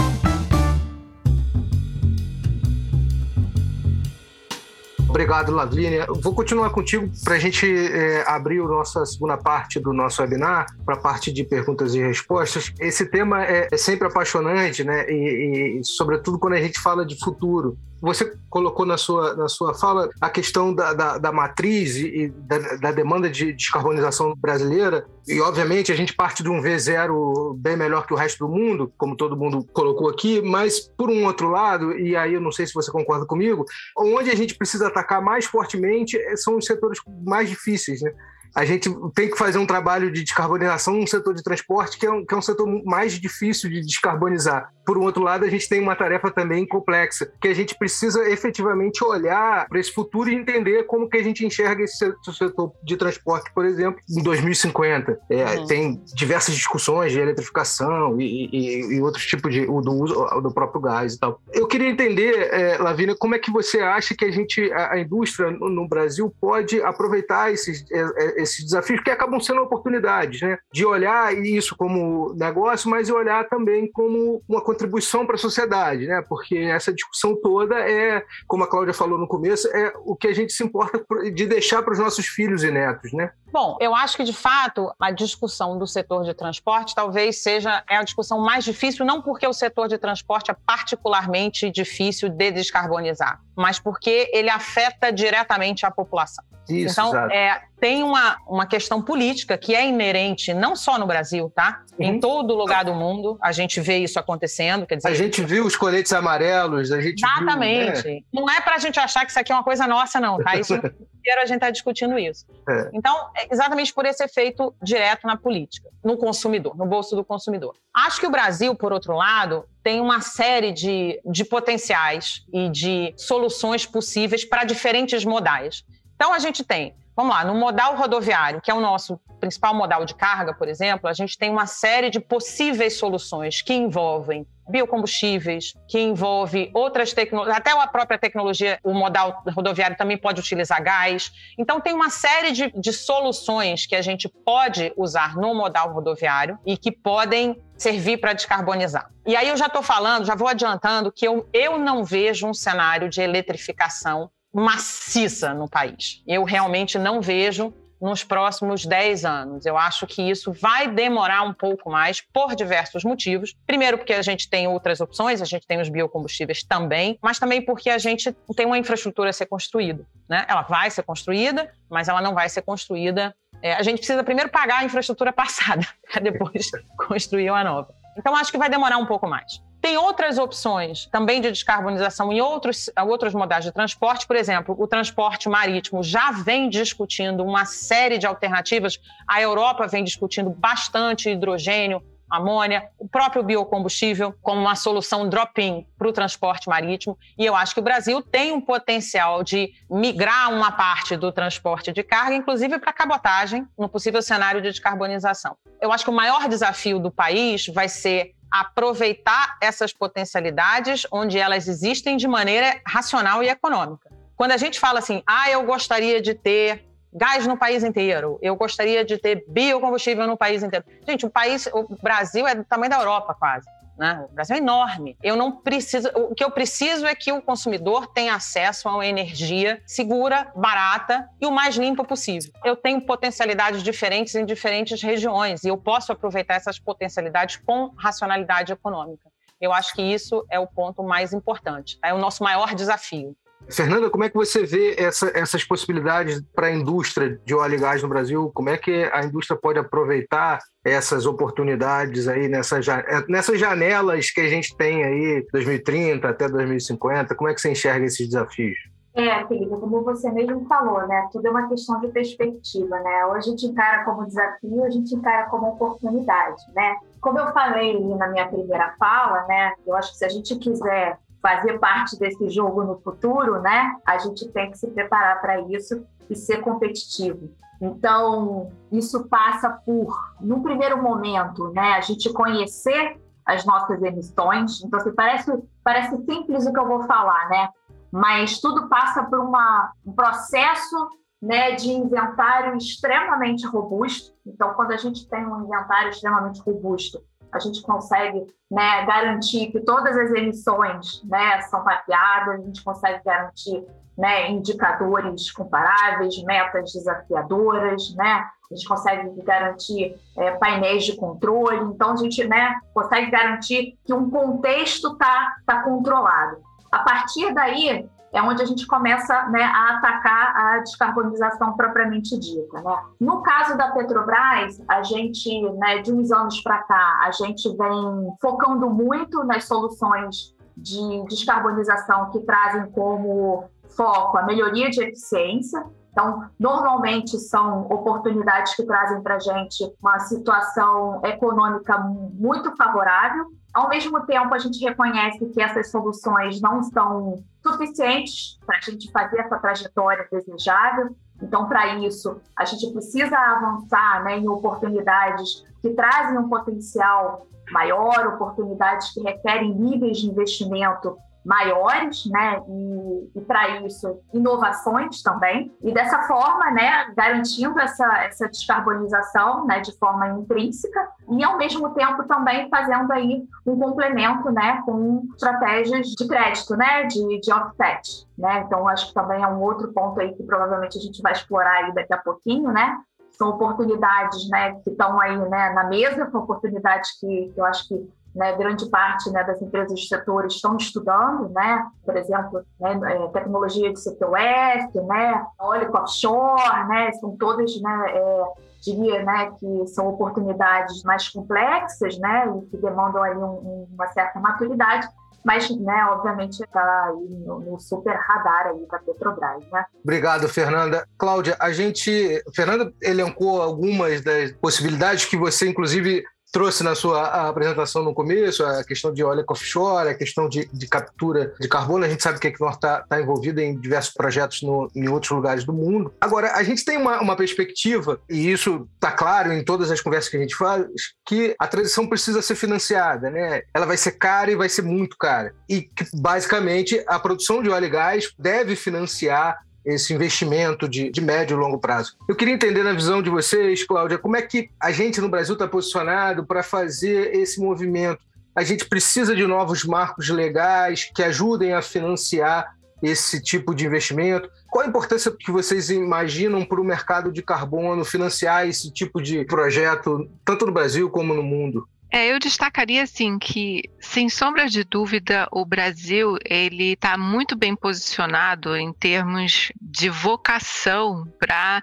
[5.10, 6.06] Obrigado, Lavínia.
[6.22, 10.66] Vou continuar contigo para a gente é, abrir a nossa segunda parte do nosso webinar,
[10.84, 12.72] para a parte de perguntas e respostas.
[12.78, 15.10] Esse tema é, é sempre apaixonante, né?
[15.10, 17.76] E, e, sobretudo quando a gente fala de futuro.
[18.00, 22.58] Você colocou na sua, na sua fala a questão da, da, da matriz e da,
[22.76, 28.06] da, demanda de descarbonização brasileira, e obviamente a gente parte de um V0 bem melhor
[28.06, 31.92] que o resto do mundo, como todo mundo colocou aqui, mas por um outro lado,
[31.96, 35.46] e aí eu não sei se você concorda comigo, onde a gente precisa atacar mais
[35.46, 38.12] fortemente são os setores mais difíceis, né?
[38.54, 42.10] A gente tem que fazer um trabalho de descarbonização no setor de transporte, que é,
[42.10, 44.72] um, que é um setor mais difícil de descarbonizar.
[44.84, 48.28] Por um outro lado, a gente tem uma tarefa também complexa, que a gente precisa
[48.28, 52.96] efetivamente olhar para esse futuro e entender como que a gente enxerga esse setor de
[52.96, 55.20] transporte, por exemplo, em 2050.
[55.30, 55.66] É, uhum.
[55.66, 60.80] Tem diversas discussões de eletrificação e, e, e outros tipos de do uso do próprio
[60.80, 61.40] gás e tal.
[61.52, 65.00] Eu queria entender, é, Lavínia, como é que você acha que a gente, a, a
[65.00, 70.40] indústria no, no, Brasil pode aproveitar esses, é, é, esses desafios que acabam sendo oportunidades,
[70.42, 70.58] né?
[70.72, 76.22] De olhar isso como negócio, mas olhar também como uma contribuição para a sociedade, né?
[76.28, 80.34] Porque essa discussão toda é, como a Cláudia falou no começo, é o que a
[80.34, 83.32] gente se importa de deixar para os nossos filhos e netos, né?
[83.52, 87.96] Bom, eu acho que de fato a discussão do setor de transporte talvez seja é
[87.96, 93.40] a discussão mais difícil, não porque o setor de transporte é particularmente difícil de descarbonizar,
[93.56, 96.44] mas porque ele afeta diretamente a população.
[96.70, 101.50] Isso, então, é, tem uma, uma questão política que é inerente não só no Brasil,
[101.54, 101.82] tá?
[101.98, 102.06] Uhum.
[102.06, 104.86] Em todo lugar do mundo a gente vê isso acontecendo.
[104.86, 108.02] Quer dizer, a gente viu os coletes amarelos, a gente Exatamente.
[108.02, 108.20] Viu, né?
[108.32, 110.56] Não é para a gente achar que isso aqui é uma coisa nossa, não, tá?
[110.56, 110.74] Isso
[111.20, 112.46] inteiro a gente está discutindo isso.
[112.68, 112.90] É.
[112.92, 117.74] Então, é exatamente por esse efeito direto na política, no consumidor, no bolso do consumidor.
[117.94, 123.14] Acho que o Brasil, por outro lado, tem uma série de, de potenciais e de
[123.16, 125.84] soluções possíveis para diferentes modais.
[126.20, 130.04] Então, a gente tem, vamos lá, no modal rodoviário, que é o nosso principal modal
[130.04, 135.72] de carga, por exemplo, a gente tem uma série de possíveis soluções que envolvem biocombustíveis,
[135.88, 141.32] que envolve outras tecnologias, até a própria tecnologia, o modal rodoviário também pode utilizar gás.
[141.56, 146.58] Então, tem uma série de, de soluções que a gente pode usar no modal rodoviário
[146.66, 149.10] e que podem servir para descarbonizar.
[149.26, 152.52] E aí eu já estou falando, já vou adiantando que eu, eu não vejo um
[152.52, 156.22] cenário de eletrificação maciça no país.
[156.26, 159.66] Eu realmente não vejo nos próximos 10 anos.
[159.66, 163.54] Eu acho que isso vai demorar um pouco mais por diversos motivos.
[163.66, 167.62] Primeiro, porque a gente tem outras opções, a gente tem os biocombustíveis também, mas também
[167.62, 170.06] porque a gente tem uma infraestrutura a ser construída.
[170.28, 170.46] Né?
[170.48, 173.34] Ela vai ser construída, mas ela não vai ser construída.
[173.62, 176.70] É, a gente precisa primeiro pagar a infraestrutura passada, para depois
[177.06, 177.94] construir uma nova.
[178.16, 179.62] Então, acho que vai demorar um pouco mais.
[179.80, 184.86] Tem outras opções também de descarbonização em outros, outros modais de transporte, por exemplo, o
[184.86, 188.98] transporte marítimo já vem discutindo uma série de alternativas.
[189.26, 196.08] A Europa vem discutindo bastante hidrogênio, amônia, o próprio biocombustível como uma solução drop-in para
[196.08, 197.18] o transporte marítimo.
[197.36, 201.92] E eu acho que o Brasil tem um potencial de migrar uma parte do transporte
[201.92, 205.56] de carga, inclusive para cabotagem, no possível cenário de descarbonização.
[205.80, 211.68] Eu acho que o maior desafio do país vai ser aproveitar essas potencialidades onde elas
[211.68, 214.10] existem de maneira racional e econômica.
[214.36, 218.56] Quando a gente fala assim, ah, eu gostaria de ter gás no país inteiro, eu
[218.56, 220.84] gostaria de ter biocombustível no país inteiro.
[221.06, 223.66] Gente, o país, o Brasil é do tamanho da Europa quase.
[224.00, 224.26] Né?
[224.30, 225.14] O Brasil é enorme.
[225.22, 226.08] Eu não preciso.
[226.14, 231.28] O que eu preciso é que o consumidor tenha acesso a uma energia segura, barata
[231.38, 232.50] e o mais limpa possível.
[232.64, 238.72] Eu tenho potencialidades diferentes em diferentes regiões e eu posso aproveitar essas potencialidades com racionalidade
[238.72, 239.30] econômica.
[239.60, 241.98] Eu acho que isso é o ponto mais importante.
[242.02, 243.36] É o nosso maior desafio.
[243.68, 247.78] Fernanda, como é que você vê essa, essas possibilidades para a indústria de óleo e
[247.78, 248.50] gás no Brasil?
[248.54, 254.40] Como é que a indústria pode aproveitar essas oportunidades aí nessas, é, nessas janelas que
[254.40, 257.34] a gente tem aí, 2030 até 2050?
[257.34, 258.76] Como é que você enxerga esses desafios?
[259.12, 261.28] É, Felipe, como você mesmo falou, né?
[261.32, 263.26] Tudo é uma questão de perspectiva, né?
[263.26, 266.96] Ou a gente encara como desafio, a gente encara como oportunidade, né?
[267.20, 269.74] Como eu falei na minha primeira fala, né?
[269.84, 273.96] Eu acho que se a gente quiser fazer parte desse jogo no futuro, né?
[274.06, 277.50] A gente tem que se preparar para isso e ser competitivo.
[277.80, 284.82] Então, isso passa por, no primeiro momento, né, a gente conhecer as nossas emissões.
[284.84, 285.50] Então, assim, parece,
[285.82, 287.68] parece simples o que eu vou falar, né?
[288.12, 291.08] Mas tudo passa por uma, um processo
[291.40, 294.32] né, de inventário extremamente robusto.
[294.46, 299.80] Então, quando a gente tem um inventário extremamente robusto, a gente consegue né, garantir que
[299.80, 303.84] todas as emissões né, são mapeadas, a gente consegue garantir
[304.16, 308.46] né, indicadores comparáveis, metas desafiadoras, né?
[308.70, 314.12] A gente consegue garantir é, painéis de controle, então a gente né, consegue garantir que
[314.12, 316.58] um contexto está tá controlado.
[316.92, 322.80] A partir daí, é onde a gente começa né, a atacar a descarbonização propriamente dita.
[322.80, 322.96] Né?
[323.18, 328.32] No caso da Petrobras, a gente, né, de uns anos para cá, a gente vem
[328.40, 333.64] focando muito nas soluções de descarbonização que trazem como
[333.96, 335.84] foco a melhoria de eficiência.
[336.10, 343.46] Então, normalmente são oportunidades que trazem para a gente uma situação econômica muito favorável.
[343.72, 349.10] Ao mesmo tempo, a gente reconhece que essas soluções não são suficientes para a gente
[349.12, 351.14] fazer essa trajetória desejável.
[351.40, 358.26] Então, para isso, a gente precisa avançar né, em oportunidades que trazem um potencial maior,
[358.26, 362.60] oportunidades que requerem níveis de investimento maiores, né?
[362.68, 365.74] E, e para isso, inovações também.
[365.82, 371.90] E dessa forma, né, garantindo essa, essa descarbonização, né, de forma intrínseca e ao mesmo
[371.90, 378.26] tempo também fazendo aí um complemento, né, com estratégias de crédito, né, de, de offset,
[378.36, 378.64] né?
[378.66, 381.84] Então acho que também é um outro ponto aí que provavelmente a gente vai explorar
[381.84, 382.98] aí daqui a pouquinho, né?
[383.32, 387.88] São oportunidades, né, que estão aí, né, na mesa, são oportunidades que, que eu acho
[387.88, 392.98] que né, grande parte né, das empresas do setor estão estudando, né, por exemplo, né,
[393.12, 398.44] é, tecnologia de CTOF, né, óleo offshore, né, são todas, né, é,
[398.82, 404.38] diria, né, que são oportunidades mais complexas, né, e que demandam aí um, uma certa
[404.38, 405.08] maturidade,
[405.44, 409.86] mas, né, obviamente está aí no, no, super radar aí da Petrobras, né?
[410.04, 411.08] Obrigado, Fernanda.
[411.16, 418.02] Cláudia, a gente, Fernanda elencou algumas das possibilidades que você, inclusive, trouxe na sua apresentação
[418.02, 422.04] no começo, a questão de óleo offshore, a questão de, de captura de carbono.
[422.04, 425.30] A gente sabe que a Equinor está tá envolvida em diversos projetos no, em outros
[425.30, 426.12] lugares do mundo.
[426.20, 430.30] Agora, a gente tem uma, uma perspectiva, e isso está claro em todas as conversas
[430.30, 430.86] que a gente faz,
[431.26, 433.62] que a transição precisa ser financiada, né?
[433.74, 435.54] Ela vai ser cara e vai ser muito cara.
[435.68, 441.20] E que, basicamente, a produção de óleo e gás deve financiar esse investimento de, de
[441.20, 442.16] médio e longo prazo.
[442.28, 445.54] Eu queria entender na visão de vocês, Cláudia, como é que a gente no Brasil
[445.54, 448.20] está posicionado para fazer esse movimento?
[448.54, 454.50] A gente precisa de novos marcos legais que ajudem a financiar esse tipo de investimento?
[454.68, 459.44] Qual a importância que vocês imaginam para o mercado de carbono financiar esse tipo de
[459.44, 461.88] projeto, tanto no Brasil como no mundo?
[462.12, 467.76] É, eu destacaria assim que, sem sombra de dúvida, o Brasil ele está muito bem
[467.76, 471.80] posicionado em termos de vocação para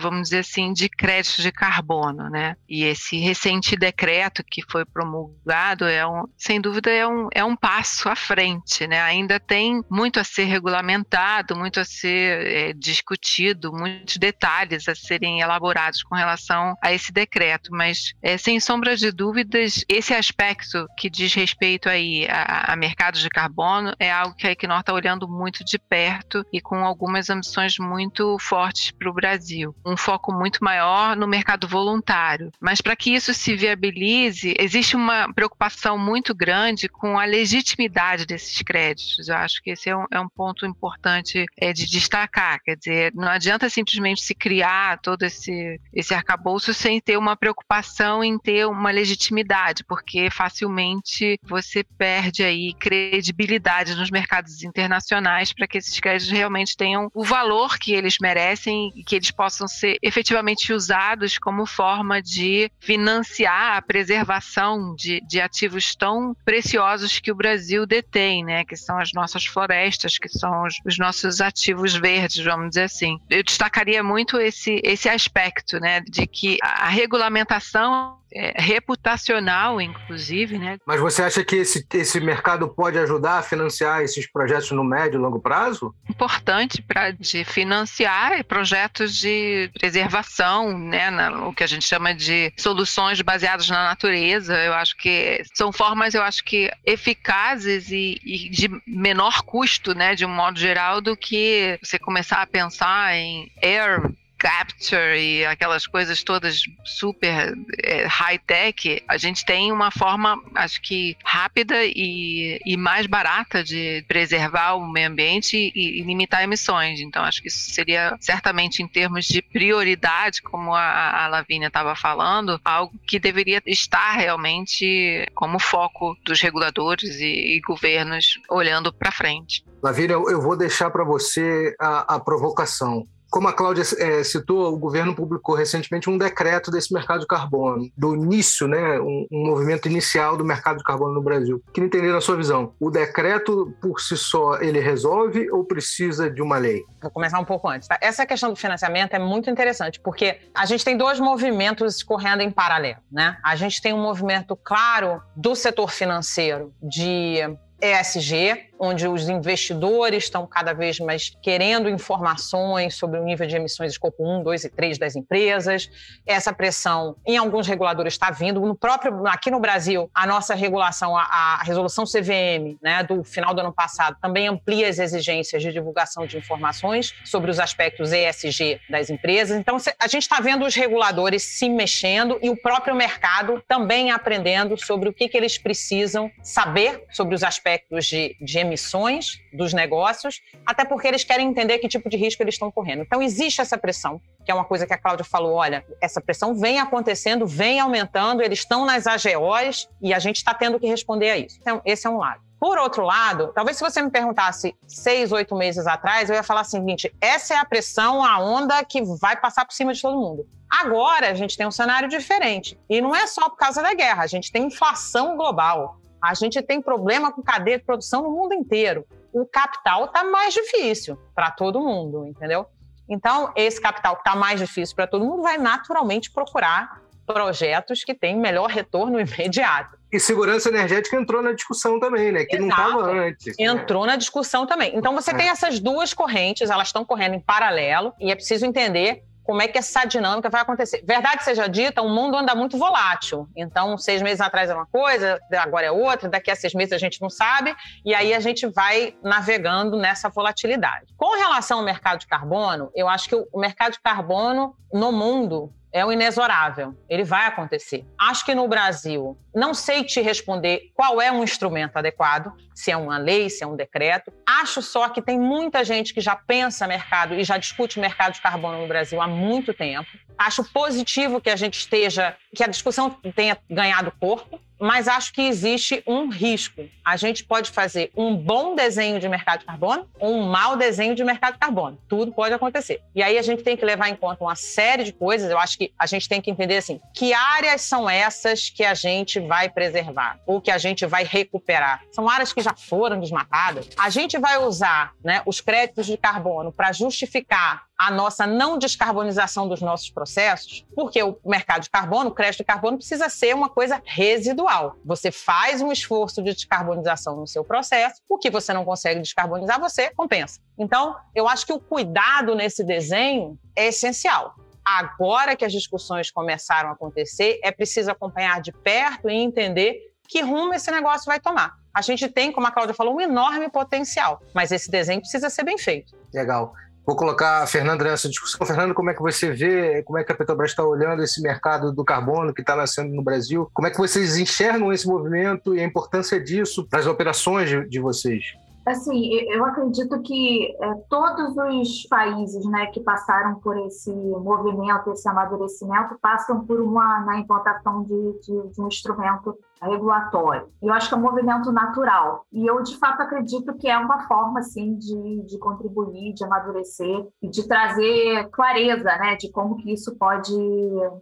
[0.00, 2.56] vamos dizer assim, de créditos de carbono, né?
[2.68, 7.56] E esse recente decreto que foi promulgado é um, sem dúvida é um, é um
[7.56, 9.00] passo à frente, né?
[9.00, 15.40] Ainda tem muito a ser regulamentado, muito a ser é, discutido, muitos detalhes a serem
[15.40, 21.08] elaborados com relação a esse decreto, mas é, sem sombra de dúvidas esse aspecto que
[21.08, 25.28] diz respeito aí a, a mercados de carbono é algo que a Equinor está olhando
[25.28, 29.55] muito de perto e com algumas ambições muito fortes para o Brasil.
[29.56, 32.52] Brasil, um foco muito maior no mercado voluntário.
[32.60, 38.60] Mas para que isso se viabilize, existe uma preocupação muito grande com a legitimidade desses
[38.62, 39.28] créditos.
[39.28, 42.60] Eu acho que esse é um, é um ponto importante é, de destacar.
[42.62, 48.22] Quer dizer, não adianta simplesmente se criar todo esse, esse arcabouço sem ter uma preocupação
[48.22, 55.78] em ter uma legitimidade, porque facilmente você perde aí credibilidade nos mercados internacionais para que
[55.78, 60.72] esses créditos realmente tenham o valor que eles merecem e que eles possam ser efetivamente
[60.72, 67.86] usados como forma de financiar a preservação de, de ativos tão preciosos que o Brasil
[67.86, 68.64] detém, né?
[68.64, 73.18] Que são as nossas florestas, que são os, os nossos ativos verdes, vamos dizer assim.
[73.30, 76.00] Eu destacaria muito esse, esse aspecto, né?
[76.00, 80.78] De que a regulamentação é, reputacional, inclusive, né?
[80.84, 85.18] Mas você acha que esse, esse mercado pode ajudar a financiar esses projetos no médio
[85.18, 85.94] e longo prazo?
[86.08, 91.10] Importante para de financiar projetos de preservação, né?
[91.10, 94.54] Na, o que a gente chama de soluções baseadas na natureza.
[94.56, 100.14] Eu acho que são formas, eu acho que eficazes e, e de menor custo, né?
[100.14, 104.02] De um modo geral, do que você começar a pensar em air
[104.38, 111.16] capture e aquelas coisas todas super é, high-tech, a gente tem uma forma, acho que
[111.24, 117.00] rápida e, e mais barata de preservar o meio ambiente e, e, limitar emissões.
[117.00, 121.94] Então, acho que isso seria certamente, em termos de prioridade, como a, a Lavínia estava
[121.96, 129.10] falando, algo que deveria estar realmente como foco dos reguladores e, e governos olhando para
[129.10, 129.64] frente.
[129.82, 133.06] Lavínia, eu vou deixar para você a, a provocação.
[133.36, 137.86] Como a Cláudia é, citou, o governo publicou recentemente um decreto desse mercado de carbono,
[137.94, 141.62] do início, né, um, um, movimento inicial do mercado de carbono no Brasil.
[141.70, 146.40] Queria entender na sua visão, o decreto por si só ele resolve ou precisa de
[146.40, 146.82] uma lei?
[147.02, 147.86] Vou começar um pouco antes.
[147.86, 147.98] Tá?
[148.00, 152.50] Essa questão do financiamento é muito interessante, porque a gente tem dois movimentos correndo em
[152.50, 153.00] paralelo.
[153.12, 153.36] Né?
[153.44, 157.42] A gente tem um movimento claro do setor financeiro de
[157.82, 163.92] ESG, onde os investidores estão cada vez mais querendo informações sobre o nível de emissões
[163.92, 165.90] de escopo 1, 2 e 3 das empresas.
[166.26, 168.60] Essa pressão em alguns reguladores está vindo.
[168.60, 173.54] No próprio, aqui no Brasil, a nossa regulação, a, a resolução CVM, né, do final
[173.54, 178.80] do ano passado, também amplia as exigências de divulgação de informações sobre os aspectos ESG
[178.90, 179.58] das empresas.
[179.58, 184.76] Então, a gente está vendo os reguladores se mexendo e o próprio mercado também aprendendo
[184.76, 190.42] sobre o que, que eles precisam saber sobre os aspectos de, de emissões dos negócios,
[190.64, 193.02] até porque eles querem entender que tipo de risco eles estão correndo.
[193.02, 196.54] Então, existe essa pressão, que é uma coisa que a Cláudia falou: olha, essa pressão
[196.54, 201.30] vem acontecendo, vem aumentando, eles estão nas AGOs e a gente está tendo que responder
[201.30, 201.58] a isso.
[201.60, 202.46] Então, esse é um lado.
[202.58, 206.62] Por outro lado, talvez se você me perguntasse seis, oito meses atrás, eu ia falar
[206.62, 210.18] o seguinte: essa é a pressão, a onda que vai passar por cima de todo
[210.18, 210.46] mundo.
[210.70, 212.78] Agora a gente tem um cenário diferente.
[212.88, 216.00] E não é só por causa da guerra, a gente tem inflação global.
[216.22, 219.06] A gente tem problema com cadeia de produção no mundo inteiro.
[219.32, 222.66] O capital está mais difícil para todo mundo, entendeu?
[223.08, 228.14] Então, esse capital que está mais difícil para todo mundo vai naturalmente procurar projetos que
[228.14, 229.96] têm melhor retorno imediato.
[230.10, 232.44] E segurança energética entrou na discussão também, né?
[232.44, 232.62] Que Exato.
[232.62, 233.46] não estava antes.
[233.58, 233.66] Né?
[233.66, 234.12] Entrou né?
[234.12, 234.96] na discussão também.
[234.96, 235.34] Então você é.
[235.34, 239.68] tem essas duas correntes, elas estão correndo em paralelo, e é preciso entender como é
[239.68, 241.02] que essa dinâmica vai acontecer.
[241.06, 243.48] Verdade seja dita, o mundo anda muito volátil.
[243.56, 246.98] Então, seis meses atrás é uma coisa, agora é outra, daqui a seis meses a
[246.98, 247.74] gente não sabe,
[248.04, 251.06] e aí a gente vai navegando nessa volatilidade.
[251.16, 255.72] Com relação ao mercado de carbono, eu acho que o mercado de carbono no mundo
[255.92, 256.94] é o inexorável.
[257.08, 258.04] Ele vai acontecer.
[258.18, 262.96] Acho que no Brasil, não sei te responder qual é um instrumento adequado, se é
[262.96, 264.32] uma lei, se é um decreto.
[264.46, 268.40] Acho só que tem muita gente que já pensa mercado e já discute mercado de
[268.40, 270.08] carbono no Brasil há muito tempo.
[270.38, 275.42] Acho positivo que a gente esteja, que a discussão tenha ganhado corpo mas acho que
[275.42, 276.88] existe um risco.
[277.04, 281.14] A gente pode fazer um bom desenho de mercado de carbono ou um mau desenho
[281.14, 281.98] de mercado de carbono.
[282.08, 283.00] Tudo pode acontecer.
[283.14, 285.50] E aí a gente tem que levar em conta uma série de coisas.
[285.50, 288.94] Eu acho que a gente tem que entender assim, que áreas são essas que a
[288.94, 292.02] gente vai preservar ou que a gente vai recuperar?
[292.10, 293.88] São áreas que já foram desmatadas.
[293.96, 299.66] A gente vai usar né, os créditos de carbono para justificar a nossa não descarbonização
[299.68, 303.68] dos nossos processos, porque o mercado de carbono, o crédito de carbono, precisa ser uma
[303.68, 304.96] coisa residual.
[305.04, 309.80] Você faz um esforço de descarbonização no seu processo, o que você não consegue descarbonizar,
[309.80, 310.60] você compensa.
[310.78, 314.54] Então, eu acho que o cuidado nesse desenho é essencial.
[314.84, 320.42] Agora que as discussões começaram a acontecer, é preciso acompanhar de perto e entender que
[320.42, 321.74] rumo esse negócio vai tomar.
[321.92, 325.64] A gente tem, como a Cláudia falou, um enorme potencial, mas esse desenho precisa ser
[325.64, 326.14] bem feito.
[326.32, 326.74] Legal.
[327.06, 328.66] Vou colocar a Fernanda nessa discussão.
[328.66, 331.92] Fernanda, como é que você vê, como é que a Petrobras está olhando esse mercado
[331.92, 333.70] do carbono que está nascendo no Brasil?
[333.72, 338.00] Como é que vocês enxergam esse movimento e a importância disso para as operações de,
[338.00, 338.42] vocês?
[338.84, 345.28] Assim, eu acredito que é, todos os países né, que passaram por esse movimento, esse
[345.28, 350.68] amadurecimento, passam por uma na implantação de, de, de um instrumento regulatório.
[350.82, 352.44] E eu acho que é um movimento natural.
[352.52, 357.26] E eu, de fato, acredito que é uma forma, assim, de, de contribuir, de amadurecer
[357.42, 360.54] e de trazer clareza, né, de como que isso pode,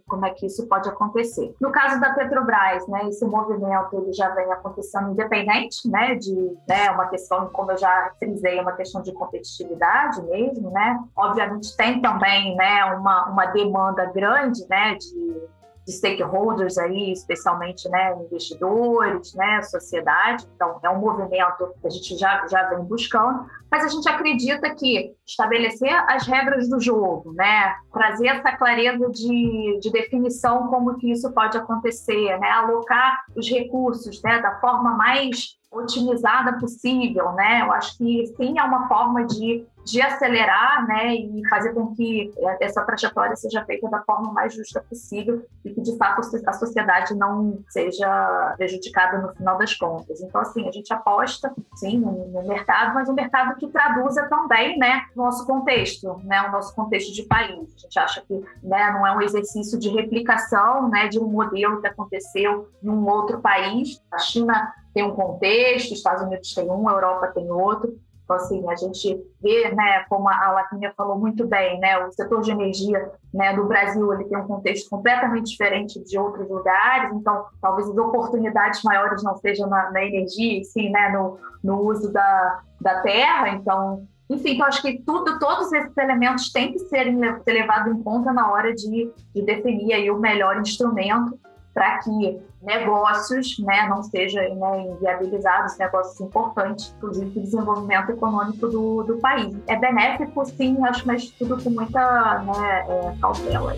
[0.07, 1.53] como é que isso pode acontecer.
[1.59, 6.33] No caso da Petrobras, né, esse movimento ele já vem acontecendo independente, né, de,
[6.67, 10.99] né, uma questão, como eu já frisei, uma questão de competitividade mesmo, né.
[11.15, 15.54] Obviamente tem também, né, uma, uma demanda grande, né, de
[15.85, 20.45] de stakeholders aí, especialmente né, investidores, né, sociedade.
[20.55, 24.73] Então, é um movimento que a gente já, já vem buscando, mas a gente acredita
[24.73, 31.11] que estabelecer as regras do jogo, né, trazer essa clareza de, de definição como que
[31.11, 37.61] isso pode acontecer, né, alocar os recursos né, da forma mais otimizada possível, né?
[37.61, 42.33] Eu acho que sim é uma forma de, de acelerar, né, e fazer com que
[42.59, 47.13] essa trajetória seja feita da forma mais justa possível e que de fato a sociedade
[47.13, 50.21] não seja prejudicada no final das contas.
[50.21, 55.03] Então, assim, a gente aposta, sim, no, mercado, mas um mercado que traduza também, né,
[55.15, 57.75] nosso contexto, né, o nosso contexto de país.
[57.75, 58.33] A gente acha que,
[58.63, 63.07] né, não é um exercício de replicação, né, de um modelo que aconteceu em um
[63.07, 64.01] outro país.
[64.11, 67.95] A China tem um contexto, Estados Unidos tem um, a Europa tem outro.
[68.25, 72.41] Então, assim, a gente vê, né, como a Latínia falou muito bem, né, o setor
[72.41, 77.45] de energia né, do Brasil ele tem um contexto completamente diferente de outros lugares, então
[77.61, 82.61] talvez as oportunidades maiores não sejam na, na energia, sim né, no, no uso da,
[82.81, 83.49] da terra.
[83.49, 87.05] Então, enfim, então acho que tudo, todos esses elementos têm que ser
[87.45, 91.39] levados em conta na hora de, de definir aí o melhor instrumento
[91.75, 98.67] para que negócios né, não sejam né, inviabilizados, negócios importantes, inclusive para o desenvolvimento econômico
[98.69, 99.53] do, do país.
[99.67, 103.75] É benéfico, sim, acho, mas tudo com muita né, é, cautela.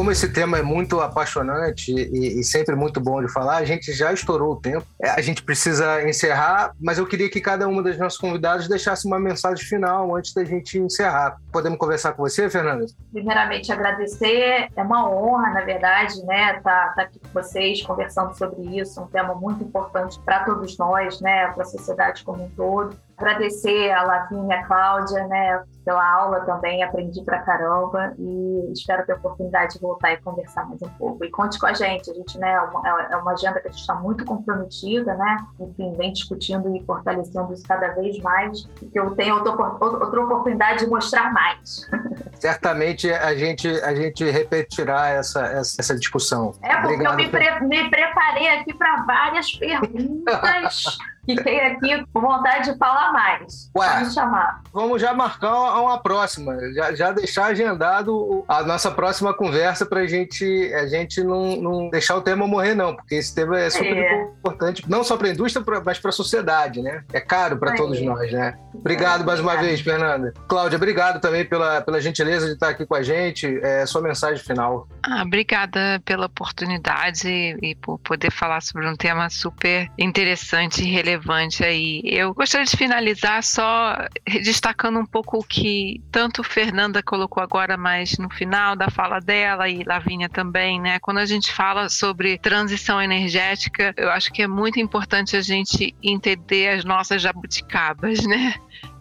[0.00, 3.92] Como esse tema é muito apaixonante e, e, sempre muito bom de falar, a gente
[3.92, 4.86] já estourou o tempo.
[4.98, 9.06] É, a gente precisa encerrar, mas eu queria que cada uma das nossas convidadas deixasse
[9.06, 11.36] uma mensagem final antes da gente encerrar.
[11.52, 12.86] Podemos conversar com você, Fernanda?
[13.12, 14.68] Primeiramente, agradecer.
[14.74, 19.02] É uma honra, na verdade, né, estar tá, tá aqui com vocês conversando sobre isso,
[19.02, 22.96] um tema muito importante para todos nós, né, para a sociedade como um todo.
[23.20, 29.04] Agradecer a Lavinha e a Cláudia, né, pela aula também, aprendi pra caramba e espero
[29.04, 31.22] ter a oportunidade de voltar e conversar mais um pouco.
[31.22, 33.70] E conte com a gente, a gente, né, é uma, é uma agenda que a
[33.70, 38.98] gente está muito comprometida, né, enfim, vem discutindo e fortalecendo isso cada vez mais, que
[38.98, 41.86] eu tenho outra, outra oportunidade de mostrar mais.
[42.40, 46.54] Certamente a gente, a gente repetirá essa, essa, essa discussão.
[46.62, 50.98] É, porque Obrigado eu me, pre me preparei aqui para várias perguntas.
[51.36, 53.70] Fiquei aqui com vontade de falar mais.
[53.76, 54.62] Ué, chamar.
[54.72, 56.56] Vamos já marcar uma próxima.
[56.72, 62.16] Já, já deixar agendado a nossa próxima conversa para gente, a gente não, não deixar
[62.16, 64.22] o tema morrer, não, porque esse tema é super é.
[64.38, 67.04] importante, não só para a indústria, mas para a sociedade, né?
[67.12, 67.76] É caro para é.
[67.76, 68.56] todos nós, né?
[68.74, 70.32] Obrigado mais uma vez, Fernanda.
[70.48, 73.46] Cláudia, obrigado também pela, pela gentileza de estar aqui com a gente.
[73.62, 74.88] É sua mensagem final.
[75.02, 81.19] Ah, obrigada pela oportunidade e por poder falar sobre um tema super interessante e relevante
[81.20, 82.00] relevante aí.
[82.04, 83.96] Eu gostaria de finalizar só
[84.42, 89.68] destacando um pouco o que tanto Fernanda colocou agora, mas no final da fala dela
[89.68, 90.98] e Lavínia também, né?
[90.98, 95.94] Quando a gente fala sobre transição energética, eu acho que é muito importante a gente
[96.02, 98.54] entender as nossas jabuticabas, né?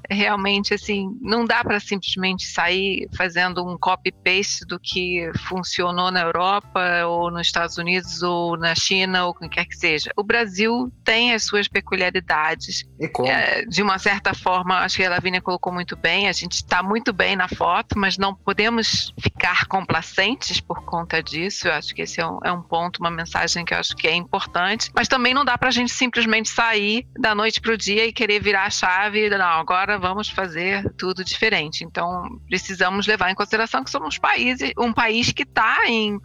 [0.09, 7.05] Realmente assim, não dá para simplesmente sair fazendo um copy-paste do que funcionou na Europa
[7.05, 10.11] ou nos Estados Unidos ou na China ou quem quer que seja.
[10.15, 12.85] O Brasil tem as suas peculiaridades.
[12.99, 13.29] E como?
[13.29, 16.81] É, de uma certa forma, acho que a Lavínia colocou muito bem, a gente está
[16.81, 21.67] muito bem na foto, mas não podemos ficar complacentes por conta disso.
[21.67, 24.07] Eu acho que esse é um, é um ponto, uma mensagem que eu acho que
[24.07, 24.89] é importante.
[24.95, 28.13] Mas também não dá para a gente simplesmente sair da noite para o dia e
[28.13, 29.29] querer virar a chave.
[29.29, 31.83] Não, agora vamos fazer tudo diferente.
[31.83, 35.77] Então, precisamos levar em consideração que somos países, um país que está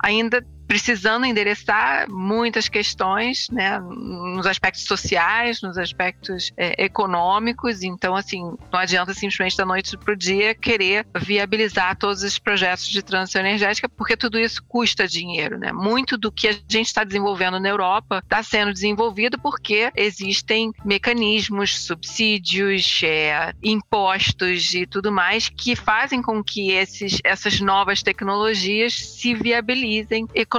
[0.03, 7.83] ainda precisando endereçar muitas questões, né, nos aspectos sociais, nos aspectos é, econômicos.
[7.83, 8.43] Então, assim,
[8.73, 13.41] não adianta simplesmente da noite para o dia querer viabilizar todos os projetos de transição
[13.41, 15.73] energética, porque tudo isso custa dinheiro, né?
[15.73, 21.79] Muito do que a gente está desenvolvendo na Europa está sendo desenvolvido porque existem mecanismos,
[21.85, 29.35] subsídios, é, impostos e tudo mais que fazem com que esses, essas novas tecnologias se
[29.35, 30.54] viabilizem economicamente.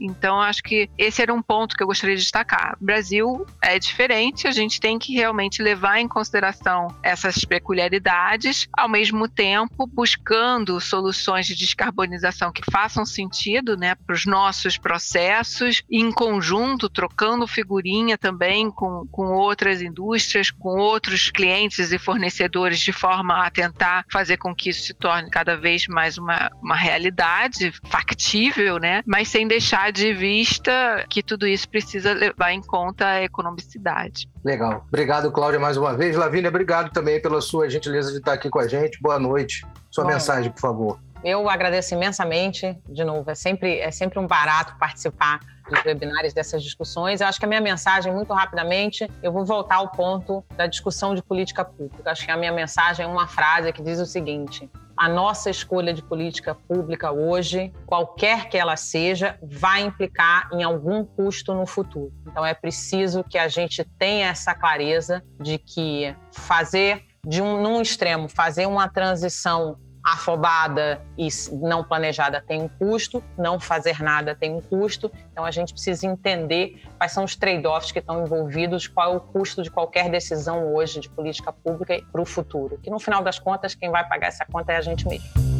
[0.00, 2.76] Então, acho que esse era um ponto que eu gostaria de destacar.
[2.80, 8.88] O Brasil é diferente, a gente tem que realmente levar em consideração essas peculiaridades, ao
[8.88, 16.10] mesmo tempo buscando soluções de descarbonização que façam sentido né, para os nossos processos, em
[16.12, 23.44] conjunto, trocando figurinha também com, com outras indústrias, com outros clientes e fornecedores, de forma
[23.44, 28.78] a tentar fazer com que isso se torne cada vez mais uma, uma realidade factível,
[28.78, 28.97] né?
[29.06, 34.28] Mas sem deixar de vista que tudo isso precisa levar em conta a economicidade.
[34.44, 34.84] Legal.
[34.88, 36.16] Obrigado, Cláudia, mais uma vez.
[36.16, 39.00] Lavínia, obrigado também pela sua gentileza de estar aqui com a gente.
[39.00, 39.66] Boa noite.
[39.90, 40.98] Sua Bom, mensagem, por favor.
[41.24, 46.62] Eu agradeço imensamente, de novo, é sempre, é sempre um barato participar dos webinários, dessas
[46.62, 47.20] discussões.
[47.20, 51.14] Eu acho que a minha mensagem, muito rapidamente, eu vou voltar ao ponto da discussão
[51.14, 52.02] de política pública.
[52.04, 55.48] Eu acho que a minha mensagem é uma frase que diz o seguinte: a nossa
[55.48, 61.66] escolha de política pública hoje, qualquer que ela seja, vai implicar em algum custo no
[61.66, 62.12] futuro.
[62.26, 67.80] Então é preciso que a gente tenha essa clareza de que fazer de um num
[67.80, 69.78] extremo, fazer uma transição
[70.12, 75.10] afobada e não planejada tem um custo, não fazer nada tem um custo.
[75.32, 79.20] Então a gente precisa entender quais são os trade-offs que estão envolvidos, qual é o
[79.20, 82.78] custo de qualquer decisão hoje de política pública para o futuro.
[82.82, 85.57] Que no final das contas, quem vai pagar essa conta é a gente mesmo.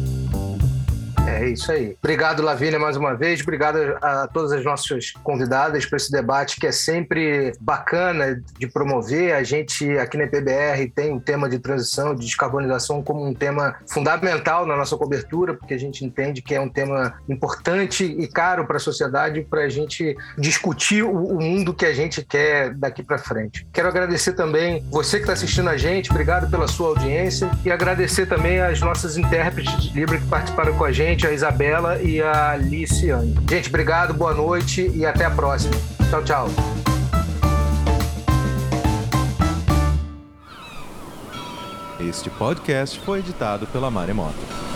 [1.29, 1.95] É isso aí.
[2.01, 3.41] Obrigado, Lavínia, mais uma vez.
[3.41, 9.33] Obrigado a todas as nossas convidadas para esse debate que é sempre bacana de promover.
[9.33, 13.75] A gente aqui na PBR tem um tema de transição, de descarbonização como um tema
[13.87, 18.65] fundamental na nossa cobertura, porque a gente entende que é um tema importante e caro
[18.65, 23.17] para a sociedade para a gente discutir o, mundo que a gente quer daqui para
[23.17, 23.65] frente.
[23.71, 28.25] Quero agradecer também você que está assistindo a gente, obrigado pela sua audiência e agradecer
[28.25, 32.55] também as nossas intérpretes de Libra que participaram com a gente a Isabela e a
[32.55, 33.35] Liciane.
[33.49, 35.73] Gente, obrigado, boa noite e até a próxima.
[36.09, 36.47] Tchau, tchau.
[41.99, 44.68] Este podcast foi editado pela Maremoto.